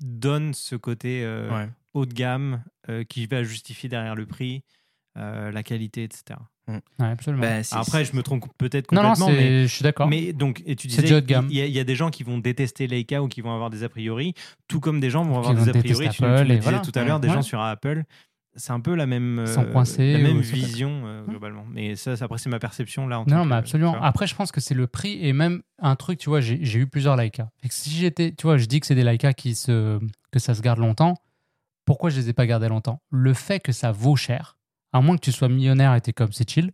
[0.00, 1.70] donne ce côté euh, Ouais.
[1.94, 2.64] haut de gamme
[3.08, 4.64] qui va justifier derrière le prix,
[5.14, 6.40] la qualité, etc.
[6.98, 7.42] Ouais, absolument.
[7.42, 10.08] Bah, Après, je me trompe peut-être non, non, complètement, c'est- mais je suis d'accord.
[10.08, 11.46] mais donc, et tu C'est disais, du haut de gamme.
[11.50, 13.52] il y, a- il y a des gens qui vont détester Leica ou qui vont
[13.54, 14.34] avoir des a priori,
[14.68, 16.08] tout comme des gens vont avoir des a priori.
[16.08, 16.78] Tu, tu Apple me et disais voilà.
[16.80, 17.34] tout à l'heure, des Ouais.
[17.34, 18.02] gens sur Apple,
[18.54, 21.64] c'est un peu la même, euh, coincés la même vision euh, globalement.
[21.70, 23.18] Mais ça, ça, après, c'est ma perception là.
[23.20, 23.92] En Non, tant non, que- mais absolument.
[23.92, 23.98] tu.
[24.02, 26.78] Après, je pense que c'est le prix et même un truc, tu vois, j'ai j'ai
[26.80, 27.48] eu plusieurs Leica.
[27.62, 29.98] Fait que si j'étais, tu vois, je dis que c'est des Leica qui se,
[30.30, 31.16] que ça se garde longtemps.
[31.84, 33.00] Pourquoi je les ai pas gardés longtemps?
[33.10, 34.56] Le fait que ça vaut cher,
[34.92, 36.70] à moins que tu sois millionnaire et t'es comme c'est chill.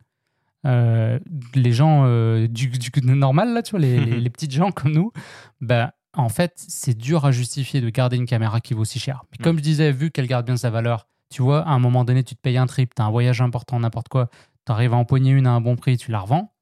[0.66, 1.18] euh,
[1.54, 4.92] les gens euh, du, du normal là, tu vois, les, les, les petites gens comme
[4.92, 5.12] nous,
[5.60, 9.22] ben en fait, c'est dur à justifier de garder une caméra qui vaut si cher.
[9.30, 12.04] Mais comme je disais, vu qu'elle garde bien sa valeur, tu vois, à un moment
[12.04, 14.28] donné, tu te payes un trip, tu as un voyage important, n'importe quoi,
[14.66, 16.52] tu arrives à empoigner une à un bon prix, tu la revends.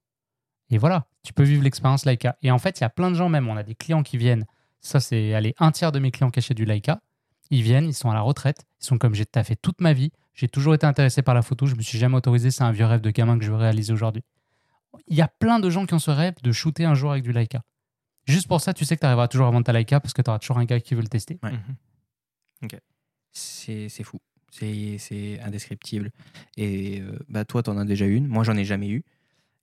[0.69, 2.37] Et voilà, tu peux vivre l'expérience Leica.
[2.43, 4.19] Et en fait, il y a plein de gens, même, on a des clients qui
[4.19, 4.45] viennent.
[4.81, 7.01] Ça, c'est allez, un tiers de mes clients achètent du Leica.
[7.51, 8.67] Ils viennent, ils sont à la retraite.
[8.83, 10.11] Ils sont comme j'ai taffé toute ma vie.
[10.37, 11.67] J'ai toujours été intéressé par la photo.
[11.67, 12.51] Je me suis jamais autorisé.
[12.51, 14.23] C'est un vieux rêve de gamin que je veux réaliser aujourd'hui.
[15.09, 17.25] Il y a plein de gens qui ont ce rêve de shooter un jour avec
[17.25, 17.63] du Leica.
[18.27, 20.23] Juste pour ça, tu sais que tu arriveras toujours à vendre ta Leica parce que
[20.23, 21.39] tu auras toujours un gars qui veut le tester.
[21.43, 21.53] Ouais.
[21.53, 22.69] Mhm.
[23.33, 24.19] C'est c'est fou.
[24.51, 26.11] C'est c'est indescriptible.
[26.57, 28.27] Et euh, bah, toi, tu en as déjà une.
[28.27, 29.05] Moi, j'en ai jamais eu.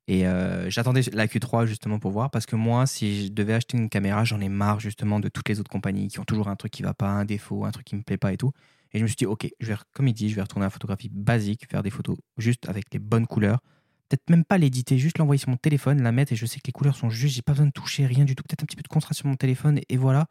[0.08, 3.78] Et euh, j'attendais la Q3 justement pour voir parce que moi, si je devais acheter
[3.78, 6.56] une caméra, j'en ai marre justement de toutes les autres compagnies qui ont toujours un
[6.56, 8.52] truc qui va pas, un défaut, un truc qui me plaît pas et tout.
[8.94, 10.68] Et je me suis dit, ok, je vais, comme il dit, je vais retourner à
[10.68, 13.60] la photographie basique, faire des photos juste avec les bonnes couleurs.
[14.08, 16.68] Peut-être même pas l'éditer, juste l'envoyer sur mon téléphone, la mettre et je sais que
[16.68, 18.44] les couleurs sont juste, j'ai pas besoin de toucher rien du tout.
[18.44, 20.28] Peut-être un petit peu de contraste sur mon téléphone et, voilà.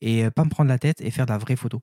[0.00, 1.80] Et euh, pas me prendre la tête et faire de la vraie photo.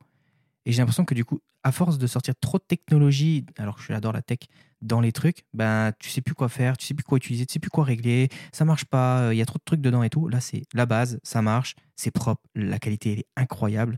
[0.65, 3.83] Et j'ai l'impression que du coup, à force de sortir trop de technologie, alors que
[3.83, 4.39] j'adore la tech,
[4.81, 7.53] dans les trucs, ben tu sais plus quoi faire, tu sais plus quoi utiliser, tu
[7.53, 10.09] sais plus quoi régler, ça marche pas, il y a trop de trucs dedans et
[10.09, 10.27] tout.
[10.27, 13.97] Là, c'est la base, ça marche, c'est propre, la qualité est incroyable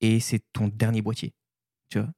[0.00, 1.32] et c'est ton dernier boîtier.
[1.90, 2.08] Tu vois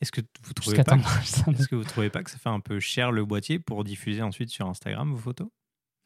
[0.00, 2.30] Est-ce que vous trouvez Jusqu'à pas temps que ça- Est-ce que vous trouvez pas que
[2.30, 5.48] ça fait un peu cher le boîtier pour diffuser ensuite sur Instagram vos photos?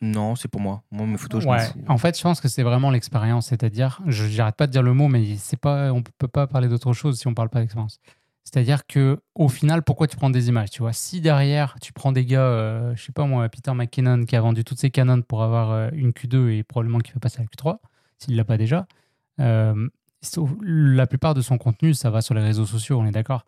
[0.03, 0.83] Non, c'est pour moi.
[0.91, 1.59] Moi, mes photos, je Ouais.
[1.89, 3.49] En fait, je pense que c'est vraiment l'expérience.
[3.49, 6.68] C'est-à-dire, je j'arrête pas de dire le mot, mais c'est pas, on peut pas parler
[6.68, 7.99] d'autre chose si on parle pas d'expérience.
[8.45, 12.12] C'est-à-dire que au final, pourquoi tu prends des images Tu vois, si derrière tu prends
[12.12, 15.21] des gars, euh, je sais pas moi, Peter McKinnon qui a vendu toutes ses Canon
[15.21, 17.79] pour avoir euh, une Q2 et probablement qui va passer à la Q3,
[18.16, 18.87] s'il l'a pas déjà,
[19.41, 19.87] euh,
[20.62, 23.45] la plupart de son contenu, ça va sur les réseaux sociaux, on est d'accord.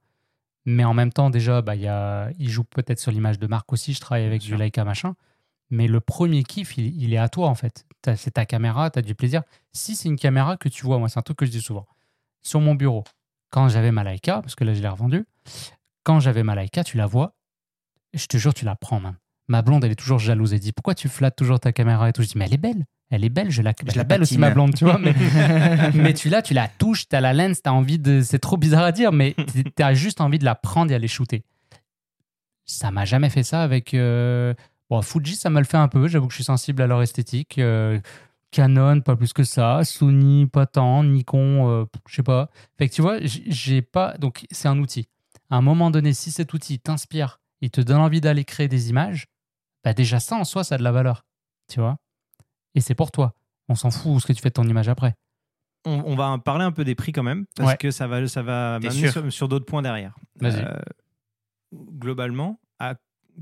[0.64, 3.46] Mais en même temps, déjà, bah, il y a, il joue peut-être sur l'image de
[3.46, 3.92] marque aussi.
[3.92, 4.56] Je travaille avec du.
[4.56, 5.14] Leica machin.
[5.70, 7.86] Mais le premier kiff, il, il est à toi en fait.
[8.16, 9.42] C'est ta caméra, tu as du plaisir.
[9.72, 11.86] Si c'est une caméra que tu vois, moi, c'est un truc que je dis souvent.
[12.42, 13.04] Sur mon bureau,
[13.50, 15.24] quand j'avais ma Leica, parce que là, je l'ai revendue,
[16.02, 17.34] quand j'avais ma Leica, tu la vois,
[18.12, 19.16] je te jure, tu la prends, man.
[19.48, 20.52] Ma blonde, elle est toujours jalouse.
[20.52, 22.22] Elle dit Pourquoi tu flattes toujours ta caméra et tout?
[22.22, 22.86] Je dis Mais elle est belle.
[23.14, 23.50] Elle est belle.
[23.50, 24.98] Je la, elle la belle aussi, ma blonde, tu vois.
[24.98, 25.14] Mais,
[25.94, 28.22] mais tu l'as, tu la touches, tu as la lens, tu as envie de.
[28.22, 29.36] C'est trop bizarre à dire, mais
[29.76, 31.42] tu as juste envie de la prendre et aller shooter.
[32.64, 33.92] Ça m'a jamais fait ça avec.
[33.94, 34.54] euh,
[34.88, 36.08] Bon, Fuji, ça m'a le fait un peu.
[36.08, 37.58] J'avoue que je suis sensible à leur esthétique.
[37.58, 38.00] Euh,
[38.50, 39.84] Canon, pas plus que ça.
[39.84, 41.04] Sony, pas tant.
[41.04, 42.48] Nikon, euh, je sais pas.
[42.78, 44.16] Fait que tu vois, j'ai pas.
[44.18, 45.08] Donc, c'est un outil.
[45.50, 48.88] À un moment donné, si cet outil t'inspire, il te donne envie d'aller créer des
[48.90, 49.26] images,
[49.84, 51.24] bah déjà ça en soi, ça a de la valeur.
[51.68, 51.96] Tu vois
[52.74, 53.34] Et c'est pour toi.
[53.68, 55.14] On s'en fout ce que tu fais de ton image après.
[55.84, 57.76] on, on va parler un peu des prix quand même, parce Ouais.
[57.76, 60.14] que ça va, ça va m'amener sûr sur, sur d'autres points derrière.
[60.40, 60.64] Vas-y.
[60.64, 60.78] Euh,
[61.74, 62.94] globalement, à-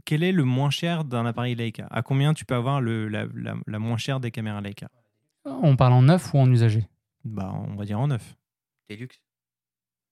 [0.04, 1.86] quel est le moins cher d'un appareil Leica?
[1.90, 4.88] À combien tu peux avoir le, la, la- la moins chère des caméras Leica?
[5.44, 6.88] On parle en neuf ou en usagé?
[7.24, 8.36] Bah, on va dire en neuf.
[8.88, 9.20] Deluxe.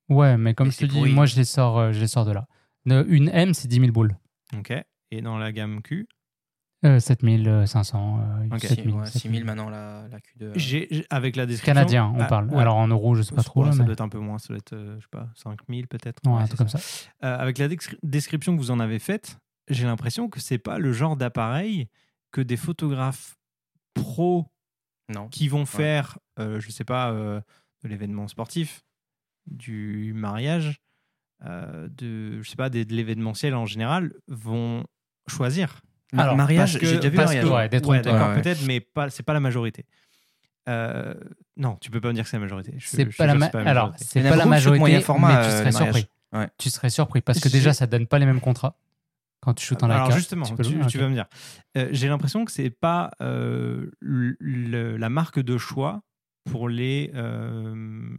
[0.08, 2.24] Ouais, mais comme Mais je te dis, moi je les sors, euh, je les sors
[2.24, 2.46] de là.
[2.86, 4.16] Ne- Une M, c'est 10 000 boules.
[4.56, 4.72] Ok.
[5.10, 6.08] Et dans la gamme Q?
[6.84, 8.60] Euh, 7500, euh, Ok.
[8.60, 8.94] 7000.
[8.94, 9.20] Ouais, 7000.
[9.20, 10.52] 6000 maintenant la, la Q2.
[10.54, 11.74] J'ai, j'ai- avec la description.
[11.74, 12.48] Canadien, on Ah, parle.
[12.50, 12.60] ouais.
[12.60, 13.64] Alors en euros, je sais pas trop.
[13.64, 13.84] Là, ça mais...
[13.86, 16.20] doit être un peu moins, ça doit être, euh, je sais pas, 5000 peut-être.
[16.24, 16.78] Ouais, Ouais, un c'est truc comme ça.
[17.24, 20.78] Euh, avec la descri- description que vous en avez faite, j'ai l'impression que c'est pas
[20.78, 21.88] le genre d'appareil
[22.30, 23.36] que des photographes
[23.94, 24.46] pros
[25.12, 25.28] Non.
[25.28, 27.40] qui vont faire, euh, je sais pas, euh,
[27.82, 28.82] de l'événement sportif,
[29.46, 30.76] du mariage,
[31.44, 34.84] euh, de, je sais pas, des- de l'événementiel en général, vont
[35.26, 35.80] choisir.
[36.16, 37.44] Alors, mariage, Parce que- j'ai déjà vu mariage.
[37.44, 39.84] que- Ouais, d'accord, Ouais, peut-être, mais pas, c'est pas la majorité.
[40.68, 41.14] Euh,
[41.56, 42.74] non, tu peux pas me dire que c'est la majorité.
[42.78, 44.04] Je- C'est je pas, la ma- c'est pas la Alors, majorité.
[44.08, 45.94] c'est pas la majorité, moyen format, mais tu euh, serais mariage.
[45.94, 46.08] surpris.
[46.32, 46.48] Ouais.
[46.58, 48.76] Tu serais surpris parce que déjà, ça donne pas les mêmes contrats
[49.40, 49.88] quand tu shootes en.
[49.90, 51.26] Alors justement, Tu tu, peux le- tu vas me dire.
[51.78, 56.02] Euh, J'ai l'impression que c'est pas euh, le- la marque de choix
[56.50, 58.14] pour les euh,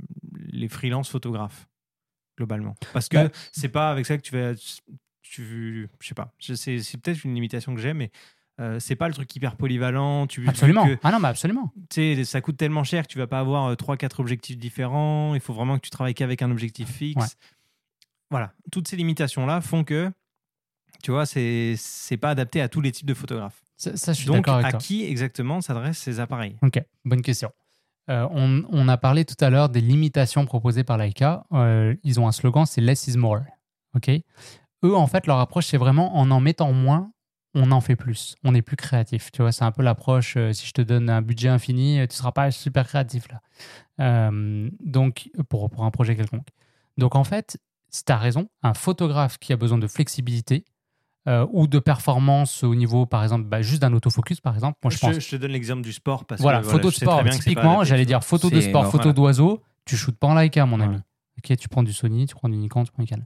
[0.51, 1.67] les freelance photographes
[2.37, 4.53] globalement, parce que Bah- c'est pas avec ça que tu vas,
[5.21, 8.11] tu, je sais pas, c'est peut-être une limitation que j'ai, mais
[8.59, 10.27] euh, c'est pas le truc hyper polyvalent.
[10.27, 10.85] Tu Absolument.
[10.85, 11.71] que, Ah non, mais absolument.
[11.89, 15.33] tu sais, ça coûte tellement cher que tu vas pas avoir 3-4 objectifs différents.
[15.35, 17.17] Il faut vraiment que tu travailles qu'avec un objectif fixe.
[17.21, 17.27] Ouais.
[18.31, 20.11] Voilà, toutes ces limitations-là font que,
[21.03, 23.61] tu vois, c'est c'est pas adapté à tous les types de photographes.
[23.77, 24.79] Ça, ça, je suis Donc, d'accord avec à toi.
[24.79, 26.57] qui exactement s'adressent ces appareils?
[26.61, 27.51] Ok, bonne question.
[28.09, 31.45] Euh, on, on a parlé tout à l'heure des limitations proposées par Leica.
[31.53, 33.39] Euh, ils ont un slogan, c'est less is more.
[33.95, 34.11] Ok?
[34.83, 37.11] Eux, en fait, leur approche, c'est vraiment en en mettant moins,
[37.55, 38.35] on en fait plus.
[38.43, 39.31] On est plus créatif.
[39.31, 40.35] Tu vois, c'est un peu l'approche.
[40.37, 43.41] euh, si je te donne un budget infini, euh, tu seras pas super créatif là.
[43.99, 46.47] Euh, donc, pour, pour un projet quelconque.
[46.97, 47.57] Donc, en fait,
[47.89, 50.63] si tu as raison, un photographe qui a besoin de flexibilité
[51.27, 54.91] euh, ou de performance au niveau, par exemple, bah, juste d'un autofocus, par exemple, moi
[54.91, 57.23] je pense je te donne l'exemple du sport parce voilà, que photo de sport.
[57.29, 59.13] Typiquement, j'allais dire photo de sport, mort, photo voilà.
[59.13, 59.61] d'oiseau.
[59.85, 60.97] Tu shootes pas en Leica, mon ami.
[60.97, 61.03] Voilà.
[61.39, 63.25] Ok, tu prends du Sony, tu prends du Nikon, tu prends du Canon.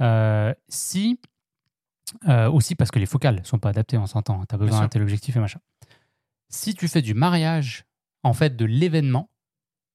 [0.00, 1.20] Euh, si
[2.28, 4.44] euh, aussi parce que les focales sont pas adaptées, on s'entend.
[4.46, 5.60] Tu as besoin d'un tel objectif et machin.
[6.48, 7.84] Si tu fais du mariage,
[8.22, 9.30] en fait, de l'événement,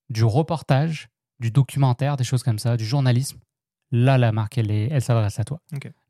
[0.09, 3.39] du reportage, du documentaire, des choses comme ça, du journalisme,
[3.91, 5.59] là, la marque, elle, est- elle s'adresse à toi.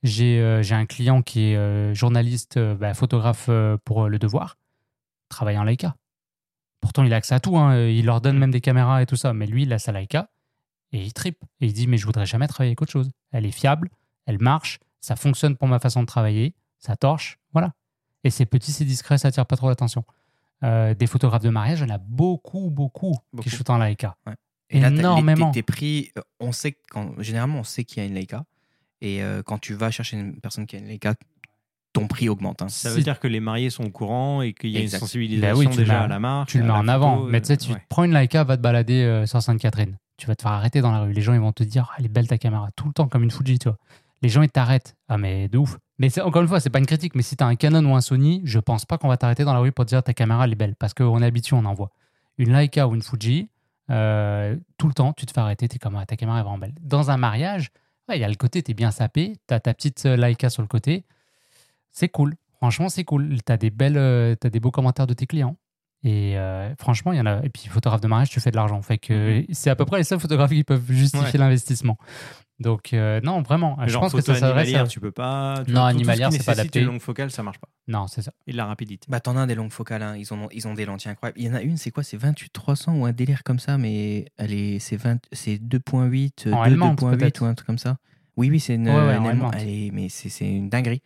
[0.04, 3.50] J'ai euh, j'ai un client qui est euh, journaliste, euh, bah, photographe
[3.84, 4.58] pour Le Devoir,
[5.30, 5.96] travaille en Leica.
[6.80, 7.58] Pourtant, il a accès à tout.
[7.58, 7.88] hein.
[7.88, 9.34] Il leur donne même des caméras et tout ça.
[9.34, 10.30] Mais lui, il a sa Leica
[10.92, 11.40] et il tripe.
[11.62, 13.10] Et il dit Mais je voudrais jamais travailler avec autre chose.
[13.32, 13.90] Elle est fiable,
[14.26, 17.40] elle marche, ça fonctionne pour ma façon de travailler, ça torche.
[17.54, 17.74] Voilà.
[18.24, 20.04] Et c'est petit, c'est discret, ça attire pas trop l'attention.
[20.64, 23.44] Euh, des photographes de mariage, il y en a beaucoup, beaucoup, Beaucoup.
[23.44, 24.16] qui shootent en Leica.
[24.70, 25.52] Et là, t'as- les- Énormément.
[25.52, 28.16] Tes, tes prix, euh, on sait que quand, généralement, on sait qu'il y a une
[28.16, 28.44] Leica.
[29.02, 31.14] Et euh, quand tu vas chercher une personne qui a une Leica,
[31.94, 32.62] ton prix augmente.
[32.64, 32.70] hein.
[32.70, 34.98] Ça veut dire que les mariés sont au courant et qu'il y a Exact.
[34.98, 36.50] une sensibilisation Bah oui, tu le déjà mets- à la marque.
[36.50, 37.22] Tu le mets en avant.
[37.24, 37.82] Mais tu sais, tu ouais.
[37.90, 39.98] prends une Leica, va te balader euh, sur Sainte-Catherine.
[40.18, 41.14] Tu vas te faire arrêter dans la rue.
[41.14, 42.70] Les gens, ils vont te dire, ah, elle est belle ta caméra.
[42.76, 43.78] Tout le temps, comme une Fuji, tu vois.
[44.22, 44.96] Les gens, ils t'arrêtent.
[45.10, 45.78] Ah, mais de ouf.
[46.00, 47.16] Mais encore une fois, c'est pas une critique.
[47.16, 49.44] Mais si tu as un Canon ou un Sony, je pense pas qu'on va t'arrêter
[49.44, 50.76] dans la rue pour te dire ta caméra, elle est belle.
[50.76, 51.92] Parce qu'on est habitué, on en voit.
[52.38, 53.50] Une Leica ou une Fuji,
[53.90, 55.68] euh, tout le temps, tu te fais arrêter.
[55.72, 56.74] Es comme, ah, ta caméra est vraiment belle.
[56.82, 57.70] Dans un mariage,
[58.10, 59.34] il y a le côté, tu es bien sapé.
[59.48, 61.06] Tu as ta petite euh, Leica sur le côté.
[61.92, 62.36] C'est cool.
[62.58, 63.38] Franchement, c'est cool.
[63.46, 65.56] Tu as des belles, euh, t'as des beaux commentaires de tes clients.
[66.04, 67.44] Et euh, franchement, il y en a.
[67.44, 68.82] Et puis, photographe de mariage, tu fais de l'argent.
[68.82, 71.34] Fait que c'est à peu près les seuls photographes qui peuvent justifier Mhm.
[71.34, 71.40] Ouais.
[71.40, 71.98] l'investissement.
[72.60, 73.78] Donc, euh, non, vraiment.
[73.86, 74.64] je pense que ça s'adresse.
[74.64, 75.62] animalière, à- tu peux pas.
[75.66, 76.80] tu Non, ce animalière, c'est pas nécessite adapté.
[76.82, 77.68] une longue focale, ça marche pas.
[77.88, 78.32] Non, c'est ça.
[78.48, 79.06] Et de la rapidité.
[79.12, 80.02] Bah, t'en as des longues focales.
[80.02, 80.16] hein.
[80.18, 81.40] Ils, ont, ils ont des lentilles incroyables.
[81.40, 82.02] Il y en a une, c'est quoi?
[82.04, 86.52] C'est 28-300 ou un délire comme ça, mais elle est, c'est 20 c'est 2.8, En
[86.52, 87.42] 2, allemande, 2.8 peut-être.
[87.42, 87.98] ou un truc comme ça.
[88.38, 89.28] Oui, oui, c'est une, Ouais, ouais, une en allemande.
[89.30, 89.56] allemande.
[89.60, 91.02] Elle est- mais c'est c'est une dinguerie.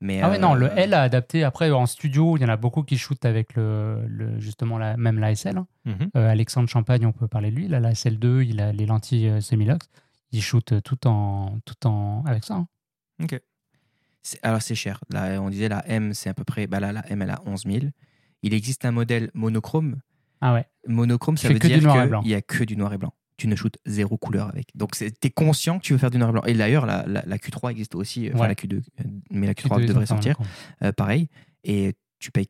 [0.00, 1.42] Mais, Ah ouais, non, le euh, L a adapté.
[1.42, 4.96] Après, en studio, il y en a beaucoup qui shootent avec le, le- justement la,
[4.96, 5.58] même la SL.
[5.58, 5.66] hein.
[5.86, 6.10] Mhm.
[6.16, 7.64] Euh, Alexandre Champagne, on peut parler de lui.
[7.64, 9.88] Il a la SL2, il a les lentilles euh, Semilox.
[10.30, 12.54] Il shoot euh, tout en, tout en avec ça.
[12.54, 12.68] hein.
[13.22, 13.40] Ok.
[14.42, 15.00] Alors, c'est cher.
[15.10, 16.66] Là, on disait la M, c'est à peu près.
[16.66, 17.86] Bah là, la M, elle a 11 000.
[18.42, 19.96] Il existe un modèle monochrome.
[20.40, 20.66] Ah ouais.
[20.86, 22.20] Monochrome, ça veut que du dire noir et blanc.
[22.20, 23.12] qu'il n'y a que du noir et blanc.
[23.38, 24.66] Tu ne shootes zéro couleur avec.
[24.74, 26.42] Donc, tu es conscient que tu veux faire du noir et blanc.
[26.44, 28.28] Et d'ailleurs, la, la- la Q3 existe aussi.
[28.34, 28.48] Enfin, Ouais.
[28.48, 28.74] la Q2.
[28.78, 30.36] euh, Mais la Tu Q3 devais devrait sortir
[30.82, 31.28] Euh, pareil.
[31.64, 32.48] Et tu payes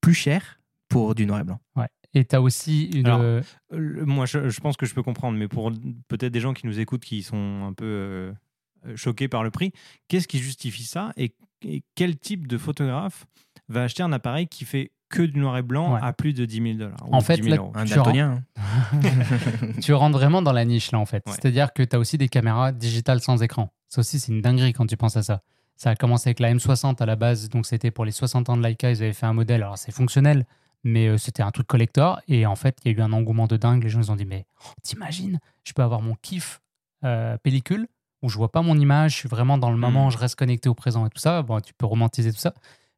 [0.00, 1.60] plus cher pour du noir et blanc.
[1.76, 1.86] Ouais.
[2.14, 3.06] Et tu as aussi une.
[3.06, 3.42] Alors, euh,
[3.72, 5.70] Euh, Moi, je, je pense que je peux comprendre, mais pour
[6.08, 8.32] peut-être des gens qui nous écoutent qui sont un peu euh,
[8.86, 9.72] euh, choqués par le prix,
[10.08, 13.26] qu'est-ce qui justifie ça et, et quel type de photographe
[13.68, 16.00] va acheter un appareil qui fait que du noir et blanc Ouais.
[16.02, 18.42] à plus de 10 000 dollars En fait, là, Un Tu daltonien.
[18.56, 19.00] hein.
[19.82, 21.22] tu rentres vraiment dans la niche là en fait.
[21.26, 21.32] Ouais.
[21.34, 23.72] C'est-à-dire que tu as aussi des caméras digitales sans écran.
[23.88, 25.42] Ça aussi, c'est une dinguerie quand tu penses à ça.
[25.76, 28.56] Ça a commencé avec la M60 à la base, donc c'était pour les 60 ans
[28.56, 30.44] de Leica, ils avaient fait un modèle, alors c'est fonctionnel,
[30.84, 33.46] mais euh, c'était un truc collector, et en fait, il y a eu un engouement
[33.46, 36.60] de dingue, les gens ils ont dit, mais oh, t'imagines, je peux avoir mon kiff
[37.04, 37.88] euh, pellicule,
[38.22, 40.10] où je vois pas mon image, je suis vraiment dans le moment, Mhm.
[40.12, 42.52] je reste connecté au présent et tout ça, bon, tu peux romantiser tout ça,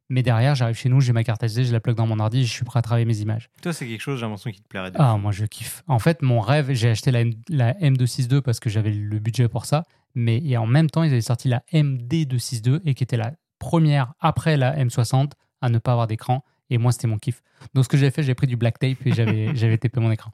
[0.09, 2.45] mais derrière, j'arrive chez nous, j'ai ma carte SD, je la plug dans mon ordi,
[2.45, 3.49] je suis prêt à travailler mes images.
[3.61, 4.91] Toi, c'est quelque chose, j'ai l'impression qui te plairait.
[4.91, 5.83] de Ah, moi je kiffe.
[5.87, 9.47] En fait, mon rêve, j'ai acheté la, M, la M262 parce que j'avais le budget
[9.47, 9.83] pour ça,
[10.15, 14.13] mais et en même temps, ils avaient sorti la MD262 et qui était la première
[14.19, 15.31] après la M60
[15.61, 16.43] à ne pas avoir d'écran.
[16.69, 17.41] Et moi, c'était mon kiff.
[17.73, 20.31] Donc, ce que j'ai fait, j'ai pris du black tape et j'avais tapé mon écran.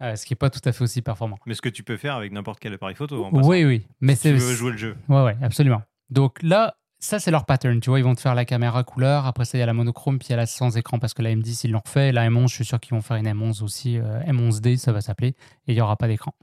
[0.00, 1.38] Euh, ce qui n'est pas tout à fait aussi performant.
[1.46, 3.24] Mais ce que tu peux faire avec n'importe quel appareil photo.
[3.24, 3.48] en passant.
[3.48, 3.86] Oui, oui.
[4.00, 4.96] Mais Si tu veux jouer le jeu.
[5.08, 5.82] Ouais, ouais, absolument.
[6.10, 7.78] Donc là, ça, c'est leur pattern.
[7.80, 9.26] Tu vois, ils vont te faire la caméra couleur.
[9.26, 11.14] Après ça, il y a la monochrome, puis il y a la sans écran parce
[11.14, 12.12] que la M10, ils l'ont refait.
[12.12, 13.98] La M11, je suis sûr qu'ils vont faire une M11 aussi.
[13.98, 15.28] euh, M11D, ça va s'appeler.
[15.28, 16.34] Et il n'y aura pas d'écran.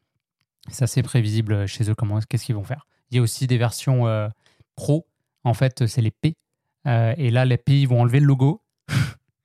[0.70, 2.88] C'est assez prévisible chez eux, comment, qu'est-ce qu'ils vont faire.
[3.12, 4.30] Il y a aussi des versions euh,
[4.76, 5.08] pro.
[5.43, 6.36] En fait, c'est les P.
[6.88, 8.64] Euh, et là, les P, ils vont enlever le logo.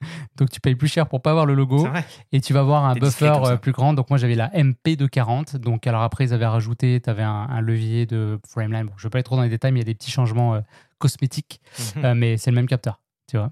[0.37, 1.87] Donc, tu payes plus cher pour pas avoir le logo
[2.33, 3.93] et tu vas avoir un buffer euh, plus grand.
[3.95, 5.57] Donc moi j'avais la MP de 40.
[5.57, 8.87] Donc alors après ils avaient rajouté, tu avais un, un levier de frameline.
[8.87, 9.95] Bon, je ne vais pas aller trop dans les détails, mais il y a des
[9.95, 10.61] petits changements euh,
[10.99, 11.61] cosmétiques,
[11.97, 12.05] Mhm.
[12.05, 13.01] Euh, mais c'est le même capteur.
[13.29, 13.51] Tu vois.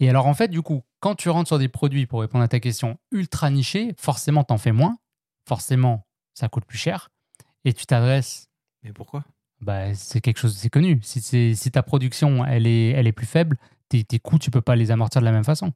[0.00, 2.48] Et alors en fait du coup, quand tu rentres sur des produits, pour répondre à
[2.48, 4.96] ta question, ultra nichés, forcément t'en fais moins.
[5.46, 7.10] Forcément ça coûte plus cher.
[7.64, 8.48] Et tu t'adresses
[8.82, 9.24] Mais pourquoi?
[9.60, 10.98] Bah, c'est quelque chose, c'est connu.
[11.02, 13.56] Si, c'est- si ta production elle est, elle est plus faible,
[13.98, 15.72] tes, tes coûts, tu peux pas les amortir de la même façon.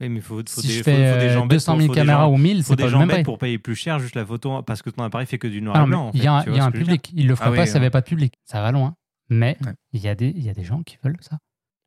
[0.00, 1.72] Oui, mais faut, faut si des, je faut- fais faut des euh, gens bêtes 200
[1.72, 3.08] pour- 000 faut des caméras gens- ou 1000, faut c'est des pas le gens même
[3.08, 3.22] bêtes prix.
[3.24, 5.76] pour payer plus cher juste la photo parce que ton appareil fait que du noir
[5.76, 6.10] Ah et blanc.
[6.14, 7.10] il y a y a un public.
[7.14, 7.90] Il le ferait Ah pas s'il n'y avait ouais.
[7.90, 8.34] pas de public.
[8.44, 8.94] Ça va loin.
[9.28, 9.72] Mais Ouais.
[9.92, 11.38] il y, a des, y a des gens qui veulent ça.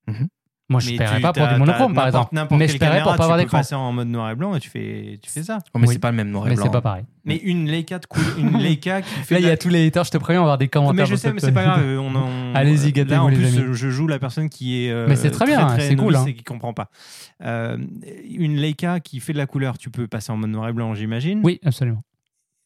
[0.07, 0.27] Mhm.
[0.71, 2.33] Moi, je ne Mais paierais pas pour du monochrome, par exemple.
[2.51, 3.57] Mais je paierais pour pas avoir Tu peux d'écran.
[3.57, 5.59] passer en mode noir et blanc et tu fais, tu fais ça.
[5.73, 5.93] Oh, mais Oui.
[5.93, 6.65] c'est pas le même noir et Mais blanc.
[6.65, 7.03] c'est pas pareil.
[7.25, 9.85] Mais une Leica de couleur, une Leica qui fait Là, il y a tous les
[9.85, 11.05] haters, je te préviens, on va avoir des commentaires.
[11.05, 11.83] Mais je sais, mais c'est pas grave.
[11.99, 13.67] On, on- Allez-y, là, gâtez-vous, en les plus, amis.
[13.73, 14.91] je joue la personne qui est.
[14.91, 16.25] euh, Mais c'est très bien, c'est cool, hein.
[16.25, 16.89] Et qui comprend pas.
[17.43, 17.77] Euh,
[18.29, 20.93] une Leica qui fait de la couleur, tu peux passer en mode noir et blanc,
[20.95, 21.41] j'imagine.
[21.43, 22.01] Oui, absolument.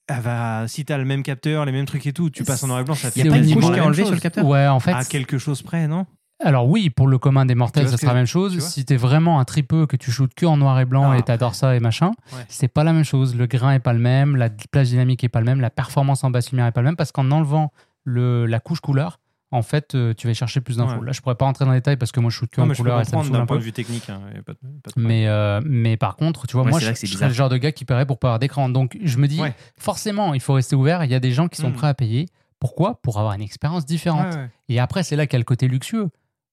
[0.07, 2.67] Elle va, si t'as le même capteur, les mêmes trucs et tout, tu passes en
[2.67, 4.13] noir et blanc, ça fait Il y a pas une couche qui est enlevée sur
[4.13, 4.91] le capteur Ouais, en fait.
[4.91, 6.05] À quelque chose près, non?
[6.45, 8.53] Alors oui, pour le commun des mortels, ça ce sera la même chose.
[8.53, 11.17] tu Si t'es vraiment un tripeux, que tu shootes que en noir et blanc Ah,
[11.17, 12.45] et t'adores ça et machin, Ouais.
[12.49, 13.35] c'est pas la même chose.
[13.35, 16.23] Le grain est pas le même, la plage dynamique est pas le même, la performance
[16.23, 17.71] en basse lumière est pas le même parce qu'en enlevant
[18.03, 19.19] le, la couche couleur,
[19.51, 20.99] en fait, euh, tu vas chercher plus d'infos.
[20.99, 21.05] Ouais.
[21.07, 22.67] Là, je pourrais pas rentrer dans les détails parce que moi, je shoot que Non,
[22.67, 23.59] en je peux couleur et ça me comprendre d'un point peu.
[23.61, 24.09] de vue technique.
[24.09, 25.07] hein, pas de- pas de problème.
[25.07, 27.49] Mais, euh, mais par contre, tu vois, Ouais, moi, c'est je, je serais le genre
[27.49, 28.69] de gars qui paierait pour pas avoir d'écran.
[28.69, 29.55] Donc, je me dis, Ouais.
[29.79, 31.03] forcément, il faut rester ouvert.
[31.05, 31.73] Il y a des gens qui sont Mm.
[31.73, 32.27] prêts à payer.
[32.59, 33.01] Pourquoi?
[33.01, 34.33] Pour avoir une expérience différente.
[34.33, 34.49] Ouais, ouais.
[34.69, 36.09] Et après, c'est là qu'il y a le côté luxueux.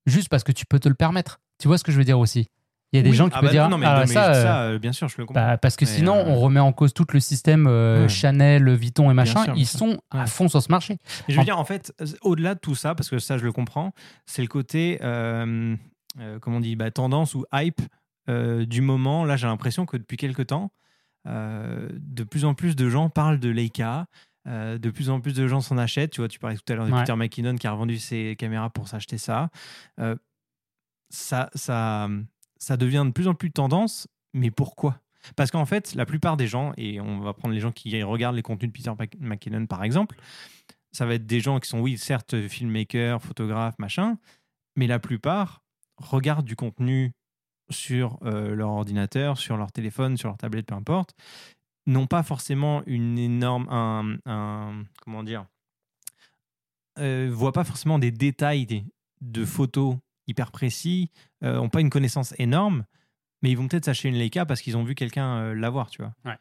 [0.07, 1.41] Juste parce que tu peux te le permettre.
[1.59, 2.49] Tu vois ce que je veux dire aussi?
[2.93, 3.17] Il y a des Oui.
[3.17, 4.79] gens qui Ah peuvent bah dire non, mais, ah, non, mais ça, euh, ça, euh,
[4.79, 5.43] bien sûr, je le comprends.
[5.43, 8.09] bah, parce que Mais, sinon, euh, on remet en cause tout le système euh, Ouais.
[8.11, 9.45] Chanel, Vuitton et machin.
[9.45, 10.99] sûr, Ils sont à fond sur ce marché.
[11.27, 13.45] Mais je veux En- dire, en fait, au-delà de tout ça, parce que ça, je
[13.45, 13.93] le comprends,
[14.27, 17.81] c'est le côté, comment on dit, bah, tendance ou hype
[18.29, 19.25] du moment.
[19.25, 20.71] Là, j'ai l'impression que depuis quelques temps,
[21.25, 24.07] de plus en plus de gens parlent de Leica.
[24.47, 26.11] Euh, de plus en plus de gens s'en achètent.
[26.13, 27.01] Tu vois, tu parlais tout à l'heure de Ouais.
[27.01, 29.51] Peter McKinnon qui a revendu ses caméras pour s'acheter ça.
[30.01, 30.17] Euh,
[31.11, 32.09] ça, ça.
[32.59, 35.01] Ça devient de plus en plus tendance, mais pourquoi?
[35.35, 38.37] Parce qu'en fait, la plupart des gens, et on va prendre les gens qui regardent
[38.37, 40.17] les contenus de Peter McKinnon par exemple,
[40.93, 44.17] ça va être des gens qui sont, oui, certes, filmmakers, photographes, machin,
[44.77, 45.65] mais la plupart
[45.97, 47.13] regardent du contenu
[47.71, 51.15] sur euh, leur ordinateur, sur leur téléphone, sur leur tablette, peu importe,
[51.87, 55.47] n'ont pas forcément une énorme, un, un- comment dire,
[56.99, 58.85] euh, voient pas forcément des détails des-
[59.21, 61.11] de photos hyper précis,
[61.43, 62.85] euh, ont pas une connaissance énorme,
[63.43, 66.03] mais ils vont peut-être s'acheter une Leica parce qu'ils ont vu quelqu'un euh, l'avoir, tu
[66.03, 66.15] vois.
[66.25, 66.37] Ouais.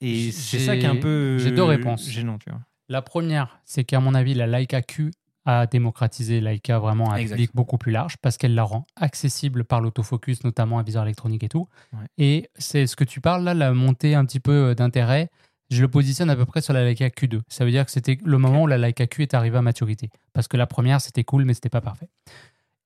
[0.00, 2.08] Et c'est ça qui est un peu j'ai deux réponses.
[2.08, 2.60] gênant, tu vois.
[2.88, 5.10] La première, c'est qu'à mon avis, la Leica Q
[5.46, 9.64] a démocratisé Leica vraiment à un public beaucoup plus large parce qu'elle la rend accessible
[9.64, 11.68] par l'autofocus, notamment à viseur électronique et tout.
[11.92, 12.06] Ouais.
[12.18, 15.28] Et c'est ce que tu parles là, la montée un petit peu euh, d'intérêt.
[15.70, 17.40] Je le positionne à peu près sur la Leica Q2.
[17.48, 20.10] Ça veut dire que c'était le moment où la Leica Q est arrivée à maturité.
[20.32, 22.08] Parce que la première, c'était cool, mais c'était pas parfait.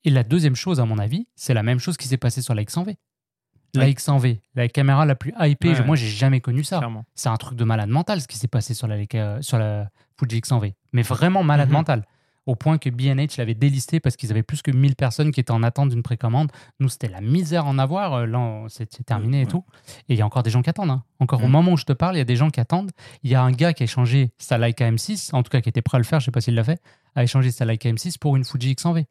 [0.05, 2.55] Et la deuxième chose, à mon avis, c'est la même chose qui s'est passée sur
[2.55, 2.97] la X100V.
[3.75, 3.91] La Ouais.
[3.93, 6.81] X100V, la caméra la plus hypée, Ouais, moi j'ai jamais connu ça
[7.15, 9.91] c'est un truc de malade mental ce qui s'est passé sur la, Leica- sur la
[10.19, 10.73] Fuji X100V.
[10.95, 11.75] Mais vraiment malade Mhm.
[11.75, 12.05] mental.
[12.49, 15.51] Au point que B&H l'avait délisté parce qu'ils avaient plus que 1000 personnes qui étaient
[15.53, 16.51] en attente d'une précommande.
[16.81, 18.15] Nous, c'était la misère en avoir.
[18.15, 19.51] Euh, Là, c'est terminé et Ouais.
[19.51, 19.65] tout.
[20.09, 20.91] Et il y a encore des gens qui attendent.
[20.91, 21.05] hein.
[21.21, 21.53] Encore au Mhm.
[21.53, 22.91] moment où je te parle, il y a des gens qui attendent.
[23.23, 25.69] Il y a un gars qui a échangé sa Leica M6, en tout cas qui
[25.69, 26.81] était prêt à le faire, je sais pas s'il l'a fait,
[27.15, 29.05] a échangé sa Leica M6 pour une Fuji X100V.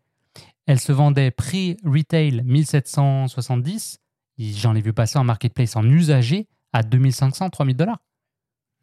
[0.65, 3.99] Elle se vendait prix retail 1770.
[4.39, 7.99] J'en ai vu passer en marketplace en usagé à 2500, 3000 dollars.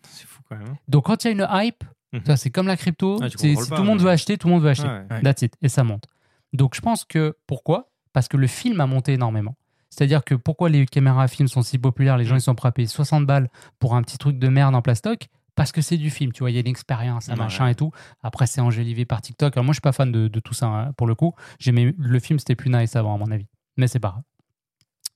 [0.09, 0.69] C'est fou quand même.
[0.69, 0.79] hein.
[0.89, 1.85] Donc quand il y a une hype,
[2.19, 2.25] Mhm.
[2.27, 4.55] ça, c'est comme la crypto, Ah, si pas, tout le monde veut acheter, tout le
[4.55, 4.89] monde veut acheter.
[4.89, 5.23] Ouais.
[5.23, 5.55] That's it.
[5.63, 6.05] Et ça monte.
[6.53, 7.91] Donc je pense que pourquoi?
[8.13, 9.57] Parce que le film a monté énormément.
[9.91, 12.69] C'est-à-dire que pourquoi les caméras à film sont si populaires, les gens ils sont prêts
[12.69, 13.49] à payer 60 balles
[13.79, 15.29] pour un petit truc de merde en plastoc?
[15.57, 17.39] Parce que c'est du film, tu vois, il y a une expérience, un Ouais.
[17.39, 17.93] machin et tout.
[18.25, 19.57] Après, c'est enjolivé par TikTok.
[19.57, 21.33] Alors, moi, je suis pas fan de, de tout ça, hein, pour le coup.
[21.61, 23.47] J'aimais le film, c'était plus nice avant, à mon avis.
[23.77, 24.23] Mais c'est pas grave.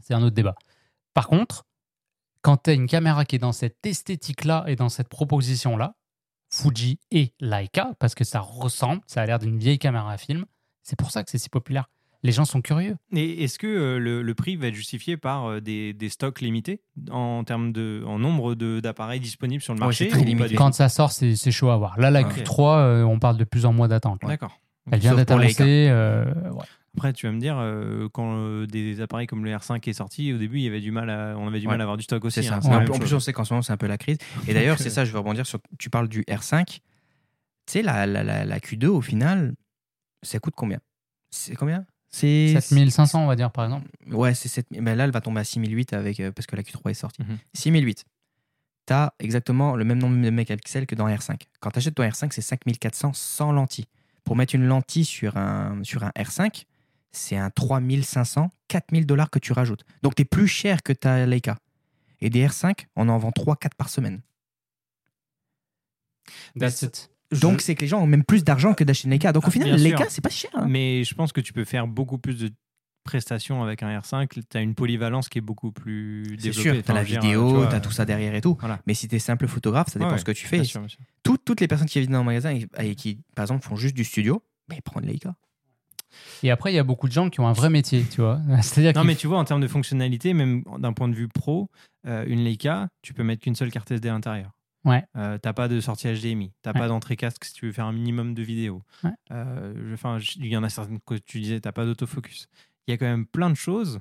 [0.00, 0.54] C'est un autre débat.
[1.12, 1.64] Par contre,
[2.42, 5.96] quand tu as une caméra qui est dans cette esthétique-là et dans cette proposition-là,
[6.62, 10.44] Fuji et Leica, parce que ça ressemble, ça a l'air d'une vieille caméra à film,
[10.82, 11.88] c'est pour ça que c'est si populaire.
[12.24, 12.96] Les gens sont curieux.
[13.12, 16.40] Et est-ce que euh, le, le prix va être justifié par euh, des, des stocks
[16.40, 16.80] limités
[17.12, 20.56] en termes de en nombre d'appareils disponibles sur le Ouais, marché c'est très limité.
[20.56, 21.96] Quand ça sort, c'est chaud à voir.
[22.00, 22.32] Là, la Ok.
[22.38, 24.20] Q3, euh, on parle de plusieurs mois d'attente.
[24.20, 24.58] tout D'accord.
[24.90, 25.86] Elle vient d'être annoncée.
[25.90, 26.64] euh, ouais.
[26.96, 30.32] Après, tu vas me dire, euh, quand euh, des appareils comme le R5 est sorti,
[30.32, 31.72] au début, il y avait du mal à, on avait du Ouais.
[31.74, 32.42] mal à avoir du stock aussi.
[32.42, 32.56] Ça.
[32.56, 32.98] hein, en chose.
[32.98, 34.18] plus, on sait qu'en ce moment, c'est un peu la crise.
[34.48, 35.60] Et d'ailleurs, c'est ça, je veux rebondir sur.
[35.78, 36.64] Tu parles du R5.
[36.66, 36.80] Tu
[37.66, 39.54] sais, la, la, la, la Q2, au final,
[40.22, 40.78] ça coûte combien?
[41.30, 41.84] C'est combien?
[42.10, 43.86] C'est 7500, on va dire, par exemple.
[44.10, 46.62] Ouais, c'est 7 Mais là, elle va tomber à 6008 avec, euh, parce que la
[46.62, 47.22] Q3 est sortie.
[47.22, 47.36] Mhm.
[47.54, 48.04] 6008.
[48.86, 51.36] Tu as exactement le même nombre de mégapixels que dans R5.
[51.60, 53.84] Quand tu achètes ton R5, c'est 5400 sans lentille.
[54.24, 56.64] Pour mettre une lentille sur un, sur un R5,
[57.12, 59.84] c'est un 3500, 4000 dollars que tu rajoutes.
[60.02, 61.58] Donc, tu es plus cher que ta Leica.
[62.20, 64.20] Et des R5, on en vend 3-4 par semaine.
[66.58, 67.10] That's it.
[67.30, 69.32] Je- Donc, c'est que les gens ont même plus d'argent que d'acheter une Leica.
[69.32, 70.50] Donc, au Ah, final, Leica, c'est pas cher.
[70.54, 70.66] hein.
[70.68, 72.50] Mais je pense que tu peux faire beaucoup plus de
[73.04, 74.28] prestations avec un R5.
[74.48, 76.60] Tu as une polyvalence qui est beaucoup plus C'est développée.
[76.74, 78.56] sûr, tu as la vidéo, tu as tout ça derrière et tout.
[78.60, 78.80] Voilà.
[78.86, 80.56] Mais si tu es simple photographe, ça dépend Ouais, ce que tu fais.
[80.56, 80.98] Bien sûr, bien sûr.
[81.22, 83.76] Tout- toutes les personnes qui viennent dans le magasin et, et qui, par exemple, font
[83.76, 85.34] juste du studio, mais ils prennent Leica.
[86.42, 88.40] Et après, il y a beaucoup de gens qui ont un vrai métier, tu vois.
[88.62, 91.70] C'est-à-dire Non, mais tu vois, en termes de fonctionnalité, même d'un point de vue pro,
[92.06, 94.50] euh, une Leica, tu peux mettre qu'une seule carte SD à l'intérieur.
[94.84, 95.04] Ouais.
[95.16, 96.78] Euh, t'as pas de sortie HDMI, t'as Ouais.
[96.80, 98.82] pas d'entrée casque si tu veux faire un minimum de vidéo.
[99.04, 99.10] Ouais.
[99.32, 99.74] Euh,
[100.36, 102.46] il y en a certaines que tu disais, t'as pas d'autofocus.
[102.86, 104.00] Il y a quand même plein de choses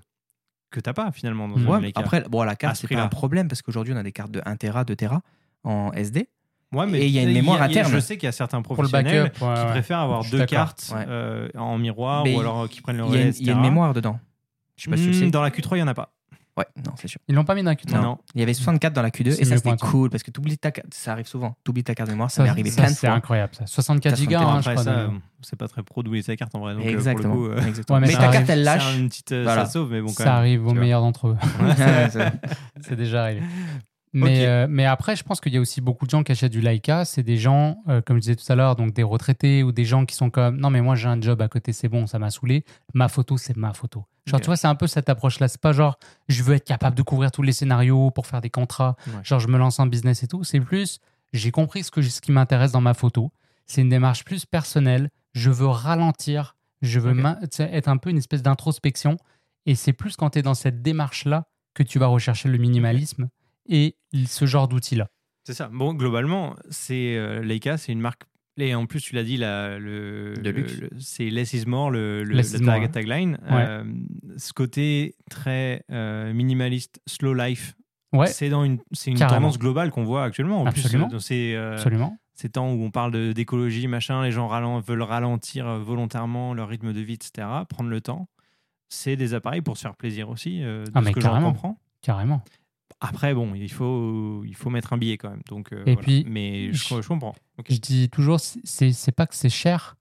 [0.70, 2.00] que t'as pas finalement dans Ouais, une Ouais, Leica.
[2.02, 4.32] après, bon, la carte, ce c'est pas un problème parce qu'aujourd'hui, on a des cartes
[4.32, 5.22] de 1 Tera, 2 Tera
[5.64, 6.30] en SD.
[6.74, 7.92] Ouais, mais et il y a une mémoire y a- interne.
[7.92, 9.70] Je sais qu'il y a certains professionnels backup, ouais, qui ouais.
[9.72, 11.06] préfèrent avoir suis deux cartes Ouais.
[11.08, 13.34] euh, en miroir Mais ou alors euh, qui prennent le Il y, a relais, une,
[13.40, 14.20] il y a une mémoire dedans.
[14.76, 15.32] Je sais pas le Hmm.
[15.32, 16.14] Dans la Q3, il y en a pas.
[16.58, 17.20] Ouais, non, c'est sûr.
[17.28, 17.96] Ils l'ont pas mis dans la Q3.
[17.98, 18.02] Non.
[18.02, 18.18] Non.
[18.34, 20.58] Il y avait 64 dans la Q2 C'est et ça c'était cool parce que t'oublies
[20.58, 20.88] ta carte.
[20.92, 21.56] Ça arrive souvent.
[21.64, 23.16] T'oublies ta carte de mémoire, ça, Ça, m'est arrivé ça, plein de c'est fois.
[23.16, 23.54] incroyable.
[23.56, 23.68] Ça.
[23.68, 25.12] 64 Ça, gigas, c'est hein, je crois.
[25.44, 26.74] c'est pas très pro d'oublier sa carte en vrai.
[26.74, 27.36] Donc, euh, Exactement.
[27.36, 27.96] Pour le coup, exactement.
[27.98, 28.40] Ouais, mais mais ça ta arrive.
[28.40, 28.98] carte, elle c'est lâche.
[28.98, 29.66] une petite, Voilà.
[29.66, 30.34] ça sauve, mais bon, quand ça même.
[30.34, 31.38] arrive aux meilleurs d'entre eux.
[32.12, 32.32] C'est-
[32.82, 33.42] c'est déjà arrivé.
[34.14, 36.52] Mais, euh, mais après, je pense qu'il y a aussi beaucoup de gens qui achètent
[36.52, 37.06] du Leica.
[37.06, 39.86] C'est des gens, euh, comme je disais tout à l'heure, donc des retraités ou des
[39.86, 42.18] gens qui sont comme non, mais moi j'ai un job à côté, c'est bon, ça
[42.18, 42.64] m'a saoulé.
[42.94, 44.06] Ma photo, c'est ma photo.
[44.26, 45.48] Genre, tu vois, c'est un peu cette approche-là.
[45.48, 48.50] C'est pas genre je veux être capable de couvrir tous les scénarios pour faire des
[48.50, 48.96] contrats.
[49.08, 49.14] Ouais.
[49.24, 50.44] Genre, je me lance en business et tout.
[50.44, 51.00] C'est plus
[51.34, 53.32] j'ai compris ce, que, ce qui m'intéresse dans ma photo.
[53.66, 55.10] C'est une démarche plus personnelle.
[55.34, 56.56] Je veux ralentir.
[56.82, 57.16] Je veux
[57.60, 59.18] être un peu une espèce d'introspection.
[59.66, 63.30] Et c'est plus quand tu es dans cette démarche-là que tu vas rechercher le minimalisme
[63.68, 63.96] et
[64.28, 65.08] ce genre d'outils-là.
[65.46, 65.70] C'est ça.
[65.72, 68.24] Bon, globalement, c'est euh, Leica, c'est une marque.
[68.60, 70.78] Et en plus, tu l'as dit, la, le, De luxe.
[70.80, 72.88] le- c'est Less is more, le, le, is more, hein.
[72.88, 73.38] tagline.
[73.50, 73.66] Ouais.
[73.68, 73.84] Euh,
[74.38, 77.76] ce côté très euh, minimaliste, slow life,
[78.14, 80.62] Ouais, c'est dans une, c'est une tendance globale qu'on voit actuellement.
[80.62, 81.08] En Absolument.
[81.10, 82.18] plus, euh, ces, absolument.
[82.34, 86.94] ces temps où on parle d'écologie, machin, les gens ralen- veulent ralentir volontairement leur rythme
[86.94, 87.48] de vie, etc.
[87.70, 88.28] Prendre le temps.
[88.90, 91.28] C'est des appareils pour se faire plaisir aussi, euh, de Ah, ce mais que j'en
[91.30, 91.52] carrément.
[91.52, 91.80] comprends.
[92.02, 92.42] Carrément.
[93.00, 95.42] Après, bon, il faut, il faut mettre un billet quand même.
[95.48, 96.02] Donc, euh, Et voilà.
[96.02, 97.36] puis, mais je, je- je comprends.
[97.70, 99.98] Je dis toujours, c'est c'est pas que c'est cher,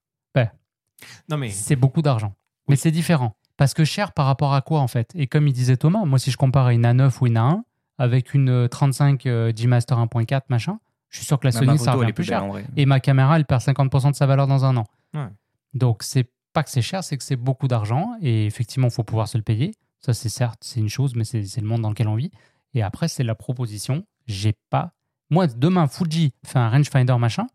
[1.28, 2.34] Non, mais c'est beaucoup d'argent.
[2.68, 3.36] Mais c'est différent.
[3.58, 5.10] Parce que cher par rapport à quoi, en fait?
[5.14, 7.62] Et comme il disait Thomas, moi, si je compare à une A9 ou une A1,
[7.98, 10.78] avec une euh, 35 euh, G-Master 1.4, machin,
[11.10, 12.44] je suis sûr que la Bah, ma Sony, ça revient plus plus belle cher.
[12.44, 12.64] en vrai.
[12.76, 14.84] Et ma caméra, elle perd 50% de sa valeur dans un an.
[15.14, 15.28] Ouais.
[15.74, 18.12] Donc, c'est pas que c'est cher, c'est que c'est beaucoup d'argent.
[18.20, 19.72] Et effectivement, il faut pouvoir se le payer.
[20.00, 22.30] Ça, c'est certes, c'est une chose, mais c'est le monde dans lequel on vit.
[22.76, 24.06] Et après, c'est la proposition.
[24.26, 24.92] J'ai pas.
[25.30, 27.46] Moi, demain, Fuji fait un rangefinder machin.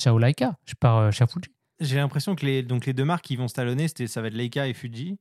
[0.00, 0.56] Ciao Leica.
[0.66, 1.50] Je pars euh, chez Fuji.
[1.80, 4.34] j'ai l'impression que les, donc les deux marques qui vont se talonner, ça va être
[4.34, 5.18] Leica et Fuji.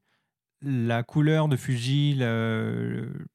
[0.61, 3.27] La couleur de Fuji, le-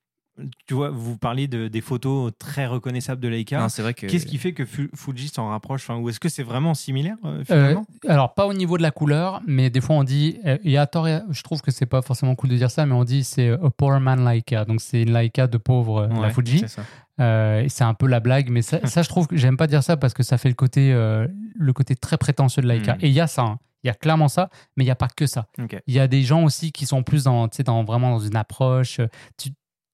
[0.67, 3.69] tu vois, vous parliez de, des photos très reconnaissables de Leica.
[3.69, 4.07] C'est vrai que.
[4.07, 5.83] Qu'est-ce qui fait que Fu- Fuji s'en rapproche?
[5.89, 7.87] Enfin, Ou est-ce que c'est vraiment similaire euh, Euh, finalement?
[8.09, 10.39] alors, pas au niveau de la couleur, mais des fois, on dit.
[10.45, 12.57] euh, Il y a tort, et à- je trouve que c'est pas forcément cool de
[12.57, 14.65] dire ça, mais on dit c'est a poor man Leica.
[14.65, 16.59] Donc, c'est une Leica de pauvre, euh, la Ouais, Fuji.
[16.61, 16.83] C'est ça.
[17.21, 19.69] Euh, et c'est un peu la blague, mais ça, ça, je trouve que j'aime pas
[19.69, 22.95] dire ça parce que ça fait le côté, euh, le côté très prétentieux de Leica.
[22.95, 22.99] Mm.
[23.03, 23.59] Et il y a ça, hein.
[23.85, 25.47] il y a clairement ça, mais il n'y a pas que ça.
[25.87, 28.19] Il y a des gens aussi qui sont plus dans, tu sais, dans vraiment dans
[28.19, 29.01] une approche.
[29.39, 29.51] Tu,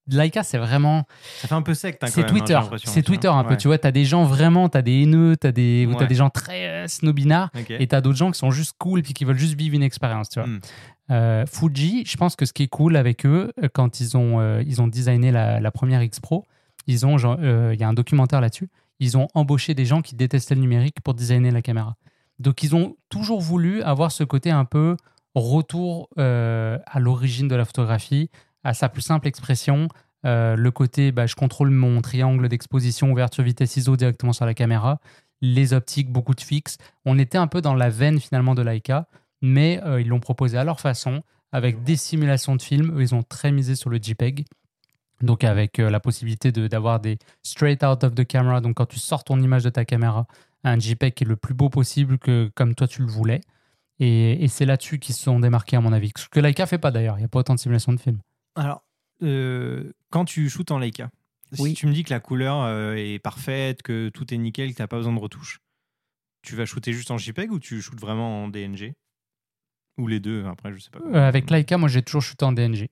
[0.08, 1.04] Leica, c'est vraiment.
[1.40, 2.02] Ça fait un peu sect.
[2.02, 2.58] hein, C'est hein, Twitter.
[2.78, 3.02] C'est vois.
[3.02, 3.50] Twitter un peu.
[3.50, 3.56] Ouais.
[3.56, 6.30] Tu vois, t'as des gens vraiment, t'as des haineux, t'as des, ou t'as des gens
[6.30, 9.54] très euh, snobinards, et t'as d'autres gens qui sont juste cool puis qui veulent juste
[9.54, 10.28] vivre une expérience.
[10.30, 10.48] Tu vois.
[10.48, 10.60] Mm.
[11.10, 14.40] Euh, Fuji, je pense que ce qui est cool avec eux, euh, quand ils ont,
[14.40, 16.46] euh, ils ont designé la, la première X Pro,
[16.86, 18.68] ils ont, genre, il y a un documentaire là-dessus,
[19.00, 21.96] ils ont embauché des gens qui détestaient le numérique pour designer la caméra.
[22.38, 24.96] Donc ils ont toujours voulu avoir ce côté un peu
[25.34, 28.30] retour à l'origine de la photographie,
[28.64, 29.88] à sa plus simple expression.
[30.26, 34.54] Euh, le côté, bah, je contrôle mon triangle d'exposition, ouverture, vitesse ISO directement sur la
[34.54, 35.00] caméra.
[35.40, 36.76] Les optiques, beaucoup de fixes.
[37.04, 39.08] On était un peu dans la veine finalement de Leica,
[39.40, 42.96] mais euh, ils l'ont proposé à leur façon, avec des simulations de films.
[42.96, 44.44] Eux, ils ont très misé sur le JPEG.
[45.22, 48.60] Donc avec euh, la possibilité d'avoir des straight out of the camera.
[48.60, 50.26] Donc quand tu sors ton image de ta caméra,
[50.64, 53.40] un JPEG qui est le plus beau possible que comme toi tu le voulais.
[53.98, 56.10] Et, et c'est là-dessus qu'ils se sont démarqués à mon avis.
[56.16, 57.16] Ce que Leica fait pas d'ailleurs.
[57.16, 58.18] Il n'y a pas autant de simulations de films.
[58.54, 58.84] Alors,
[59.22, 61.10] euh, quand tu shootes en Leica,
[61.58, 61.70] Oui.
[61.70, 64.76] si tu me dis que la couleur euh, est parfaite, que tout est nickel, que
[64.76, 65.60] tu n'as pas besoin de retouches,
[66.42, 68.94] tu vas shooter juste en JPEG ou tu shootes vraiment en DNG
[69.98, 71.00] Ou les deux, après, je sais pas.
[71.06, 72.88] Euh, avec Leica, moi j'ai toujours shooté en DNG.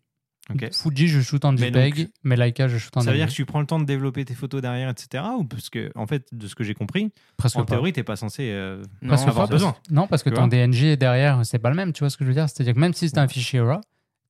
[0.51, 0.67] Ok.
[0.73, 3.31] Fuji, je shoot en Mais JPEG, mais, Leica, je shoot en Ça veut dire DNG.
[3.33, 5.23] que tu prends le temps de développer tes photos derrière, etc.
[5.39, 7.75] Ou parce que, en fait, de ce que j'ai compris, Presque en pas.
[7.75, 8.51] théorie, t'es pas censé.
[8.51, 9.73] euh, Non, avoir pas, besoin.
[9.73, 10.51] parce- Non, parce que Tu ton vois?
[10.51, 12.49] DNG derrière, c'est pas le même, tu vois ce que je veux dire?
[12.49, 13.81] C'est-à-dire que même si c'est un fichier RAW,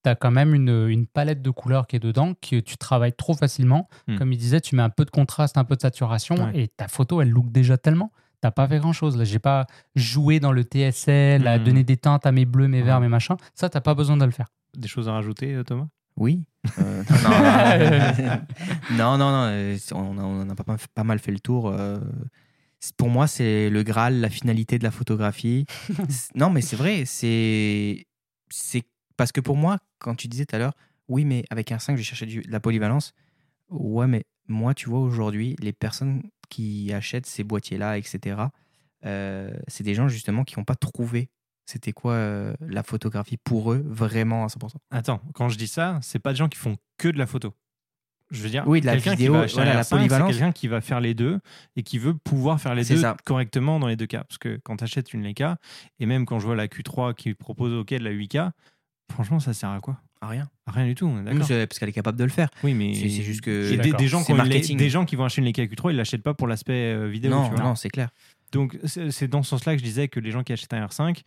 [0.05, 3.13] tu as quand même une, une palette de couleurs qui est dedans, que tu travailles
[3.17, 3.89] trop facilement.
[4.07, 4.17] Hmm.
[4.17, 6.53] Comme il disait, tu mets un peu de contraste, un peu de saturation, Ouais.
[6.63, 8.13] et ta photo, elle look déjà tellement.
[8.41, 9.17] T'as pas fait grand-chose.
[9.17, 11.65] Là, j'ai pas joué dans le TSL, à Hmm.
[11.65, 13.37] donner des teintes à mes bleus, mes verts, mes machins.
[13.55, 14.47] Ça, t'as pas besoin de le faire.
[14.77, 15.89] Des choses à rajouter, euh, Thomas?
[16.17, 16.45] Oui.
[16.81, 18.39] Euh, non, non,
[18.91, 21.69] non, non, non, euh, on a, on a pas, mal- pas mal fait le tour.
[21.69, 21.99] euh,
[22.97, 25.65] Pour moi, c'est le Graal, la finalité de la photographie.
[26.35, 28.07] Non, mais c'est vrai, c'est
[28.51, 28.83] c'est
[29.19, 30.73] parce que pour moi, quand tu disais tout à l'heure,
[31.09, 33.13] oui, mais avec un 5, je vais chercher du- de la polyvalence.
[33.69, 38.41] Ouais, mais moi, tu vois, aujourd'hui, les personnes qui achètent ces boîtiers-là, etc.,
[39.05, 41.29] euh, c'est des gens justement qui n'ont pas trouvé
[41.67, 44.77] c'était quoi euh, la photographie pour eux vraiment à 100%.
[44.91, 47.53] Attends, quand je dis ça, c'est pas des gens qui font que de la photo.
[48.31, 49.85] Je veux dire, Oui, de la quelqu'un vidéo, qui va acheter voilà, un la R5,
[49.85, 50.31] c'est polyvalence.
[50.31, 51.41] quelqu'un qui va faire les deux
[51.77, 53.17] et qui veut pouvoir faire les deux ça.
[53.25, 54.25] correctement dans les deux cas.
[54.25, 55.59] Parce que quand tu achètes une Leica,
[55.99, 58.53] et même quand je vois la Q3 qui propose OK de la 8K,
[59.11, 60.01] franchement, ça sert à quoi?
[60.21, 60.49] Ah, rien.
[60.67, 61.47] À Rien du tout, d'accord.
[61.49, 62.49] parce qu'elle est capable de le faire.
[62.65, 63.77] Oui, mais C'est- juste que- des,
[64.09, 64.35] gens qui
[64.75, 67.31] des gens vont acheter une Leica Q3, ils l'achètent pas pour l'aspect euh, vidéo.
[67.31, 67.63] non, tu vois.
[67.65, 68.11] non, c'est clair.
[68.53, 71.23] Donc c'est dans ce sens-là que je disais que les gens qui achètent un R5,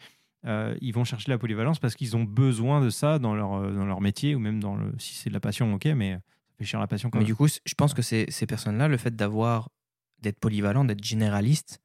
[0.46, 3.72] euh, ils vont chercher la polyvalence parce qu'ils ont besoin de ça dans leur, euh,
[3.72, 6.18] dans leur métier ou même dans le si c'est de la passion, ok, mais
[6.64, 7.28] ça la passion quand Mais même.
[7.28, 9.70] du coup, je pense que c'est- ces personnes-là, le fait d'avoir,
[10.22, 11.80] d'être polyvalent, d'être généraliste,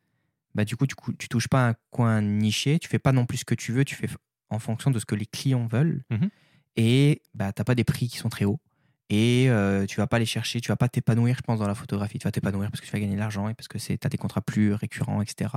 [0.55, 3.39] bah du coup, tu, tu touches pas un coin niché, tu fais pas non plus
[3.39, 4.09] ce que tu veux, tu fais
[4.51, 6.03] en fonction de ce que les clients veulent.
[6.11, 6.31] Mhm.
[6.77, 8.61] Et bah, tu n'as pas des prix qui sont très hauts.
[9.09, 11.75] Et euh, tu vas pas les chercher, tu vas pas t'épanouir, je pense, dans la
[11.75, 12.19] photographie.
[12.19, 14.09] Tu vas t'épanouir parce que tu vas gagner de l'argent et parce que tu as
[14.09, 15.51] des contrats plus récurrents, etc.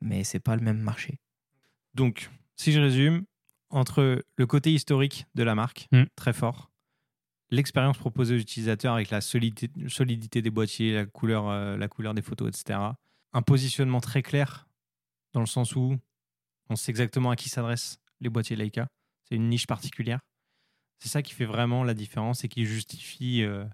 [0.00, 1.18] Mais c'est pas le même marché.
[1.94, 3.24] Donc, si je résume,
[3.70, 6.04] entre le côté historique de la marque, Mm.
[6.14, 6.70] très fort,
[7.50, 12.14] l'expérience proposée aux utilisateurs avec la solidité, solidité des boîtiers, la couleur, euh, la couleur
[12.14, 12.78] des photos, etc.
[13.32, 14.68] Un positionnement très clair,
[15.32, 15.96] dans le sens où
[16.70, 18.88] on sait exactement à qui s'adressent les boîtiers Leica.
[19.28, 20.20] C'est une niche particulière.
[20.98, 23.64] C'est ça qui fait vraiment la différence et qui justifie euh,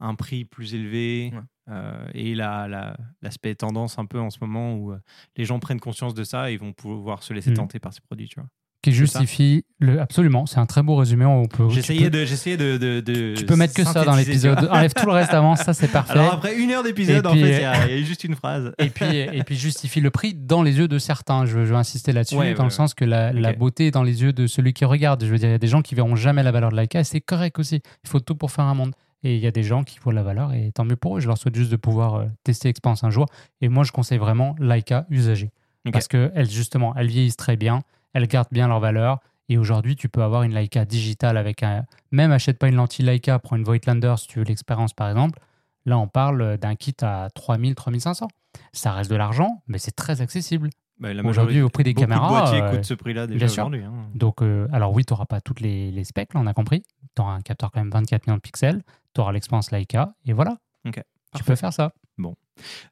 [0.00, 1.40] un prix plus élevé Ouais.
[1.68, 5.00] euh, et la- la- l'aspect tendance un peu en ce moment où euh,
[5.36, 7.54] les gens prennent conscience de ça et vont pouvoir se laisser Mm.
[7.54, 8.28] tenter par ces produits.
[8.28, 8.48] Tu vois.
[8.82, 10.00] Qui justifie le.
[10.00, 11.24] Absolument, c'est un très beau résumé.
[11.24, 14.68] On peut, J'essayais de, j'essayais de, de, de Tu peux mettre que ça dans l'épisode.
[14.72, 16.14] Enlève tout le reste avant, ça c'est parfait.
[16.14, 18.72] Alors après une heure d'épisode, en fait, il y, a juste une phrase.
[18.78, 21.46] et puis, et puis justifie le prix dans les yeux de certains.
[21.46, 23.90] Je veux, je veux insister là-dessus, Ouais, dans ouais, le sens que la, beauté est
[23.92, 25.24] dans les yeux de celui qui regarde.
[25.24, 27.00] Je veux dire, il y a des gens qui verront jamais la valeur de Leica
[27.00, 27.82] et c'est correct aussi.
[28.04, 28.94] Il faut tout pour faire un monde.
[29.24, 31.20] Et il y a des gens qui voient la valeur et tant mieux pour eux.
[31.20, 33.26] Je leur souhaite juste de pouvoir euh, tester l'expérience un jour.
[33.60, 35.52] Et moi, je conseille vraiment Leica usagée.
[35.86, 35.92] Ok.
[35.92, 37.82] Parce qu'elles, justement, elles vieillissent très bien,
[38.12, 39.18] elles gardent bien leur valeur.
[39.48, 41.84] Et aujourd'hui, tu peux avoir une Leica digitale avec un.
[42.10, 45.38] Même achète pas une lentille Leica, prends une Voigtlander si tu veux l'expérience par exemple.
[45.84, 48.28] Là, on parle d'un kit à 3000, 3500.
[48.72, 50.70] Ça reste de l'argent, mais c'est très accessible.
[51.00, 53.82] Bah, Aujourd'hui, au prix des caméras, de boîtiers euh, coûtent ce prix-là déjà aujourd'hui.
[53.82, 53.92] hein.
[54.14, 56.84] Donc, euh, alors oui, tu n'auras pas toutes les, les specs, là, on a compris.
[57.16, 58.82] Tu auras un capteur quand même 24 millions de pixels,
[59.14, 60.58] tu auras l'expérience Leica, et voilà.
[60.84, 60.92] Tu
[61.32, 61.52] parfait.
[61.52, 61.92] peux faire ça.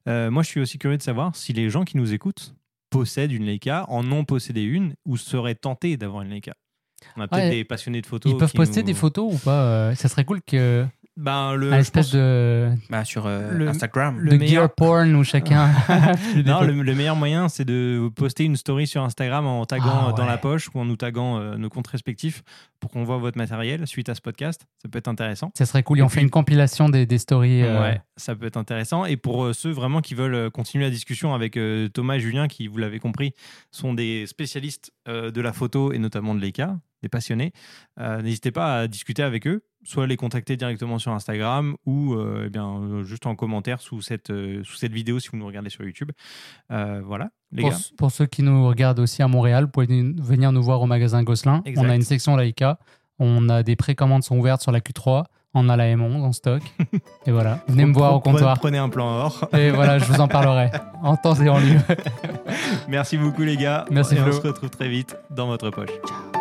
[0.09, 2.55] Euh, moi, je suis aussi curieux de savoir si les gens qui nous écoutent
[2.91, 6.53] possèdent une Leica, en ont possédé une ou seraient tentés d'avoir une Leica.
[7.17, 7.51] On a peut-être Ouais.
[7.51, 8.31] des passionnés de photos.
[8.33, 10.87] Ils peuvent poster nous- des photos ou pas euh, Ça serait cool que.
[11.17, 14.19] Ben, le, espèce pense- de, Bah, sur euh, Le- Instagram.
[14.21, 15.69] le de meilleur- gear porn où chacun.
[16.47, 20.09] Non, le, le meilleur moyen, c'est de poster une story sur Instagram en taguant Ah,
[20.11, 22.43] euh, dans la poche ou en nous taguant euh, nos comptes respectifs
[22.79, 24.67] pour qu'on voit votre matériel suite à ce podcast.
[24.81, 25.51] Ça peut être intéressant.
[25.59, 25.99] Ça serait cool.
[25.99, 27.63] Et Et on fait une compilation des, des stories.
[27.65, 29.05] euh, Ouais, ça peut être intéressant.
[29.05, 32.49] Et pour euh, ceux vraiment qui veulent continuer la discussion avec euh, Thomas et Julien,
[32.49, 33.35] qui, vous l'avez compris,
[33.73, 36.63] sont des spécialistes euh, de la photo et notamment de l'EK,
[37.03, 37.53] des passionnés,
[37.99, 42.45] euh, n'hésitez pas à discuter avec eux, soit les contacter directement sur Instagram ou euh,
[42.47, 45.47] eh bien, euh, juste en commentaire sous cette, euh, sous cette vidéo si vous nous
[45.47, 46.11] regardez sur YouTube.
[46.71, 47.77] Euh, voilà, les Pour, gars.
[47.97, 51.23] pour ceux qui nous regardent aussi à Montréal, vous pouvez venir nous voir au magasin
[51.23, 51.63] Gosselin.
[51.65, 51.87] Exact.
[51.87, 52.79] On a une section Leica.
[53.19, 55.25] On a des précommandes sont ouvertes sur la Q3.
[55.53, 56.63] On a la M11 en stock.
[57.27, 57.63] Et voilà.
[57.67, 58.59] Venez me voir au comptoir.
[58.59, 59.49] Prenez un plan or.
[59.53, 60.71] Et voilà, je vous en parlerai
[61.03, 61.77] en temps et en lieu.
[62.89, 63.85] Merci beaucoup les gars.
[63.91, 65.91] Merci, et on se retrouve très vite dans votre poche.
[66.07, 66.40] Ciao.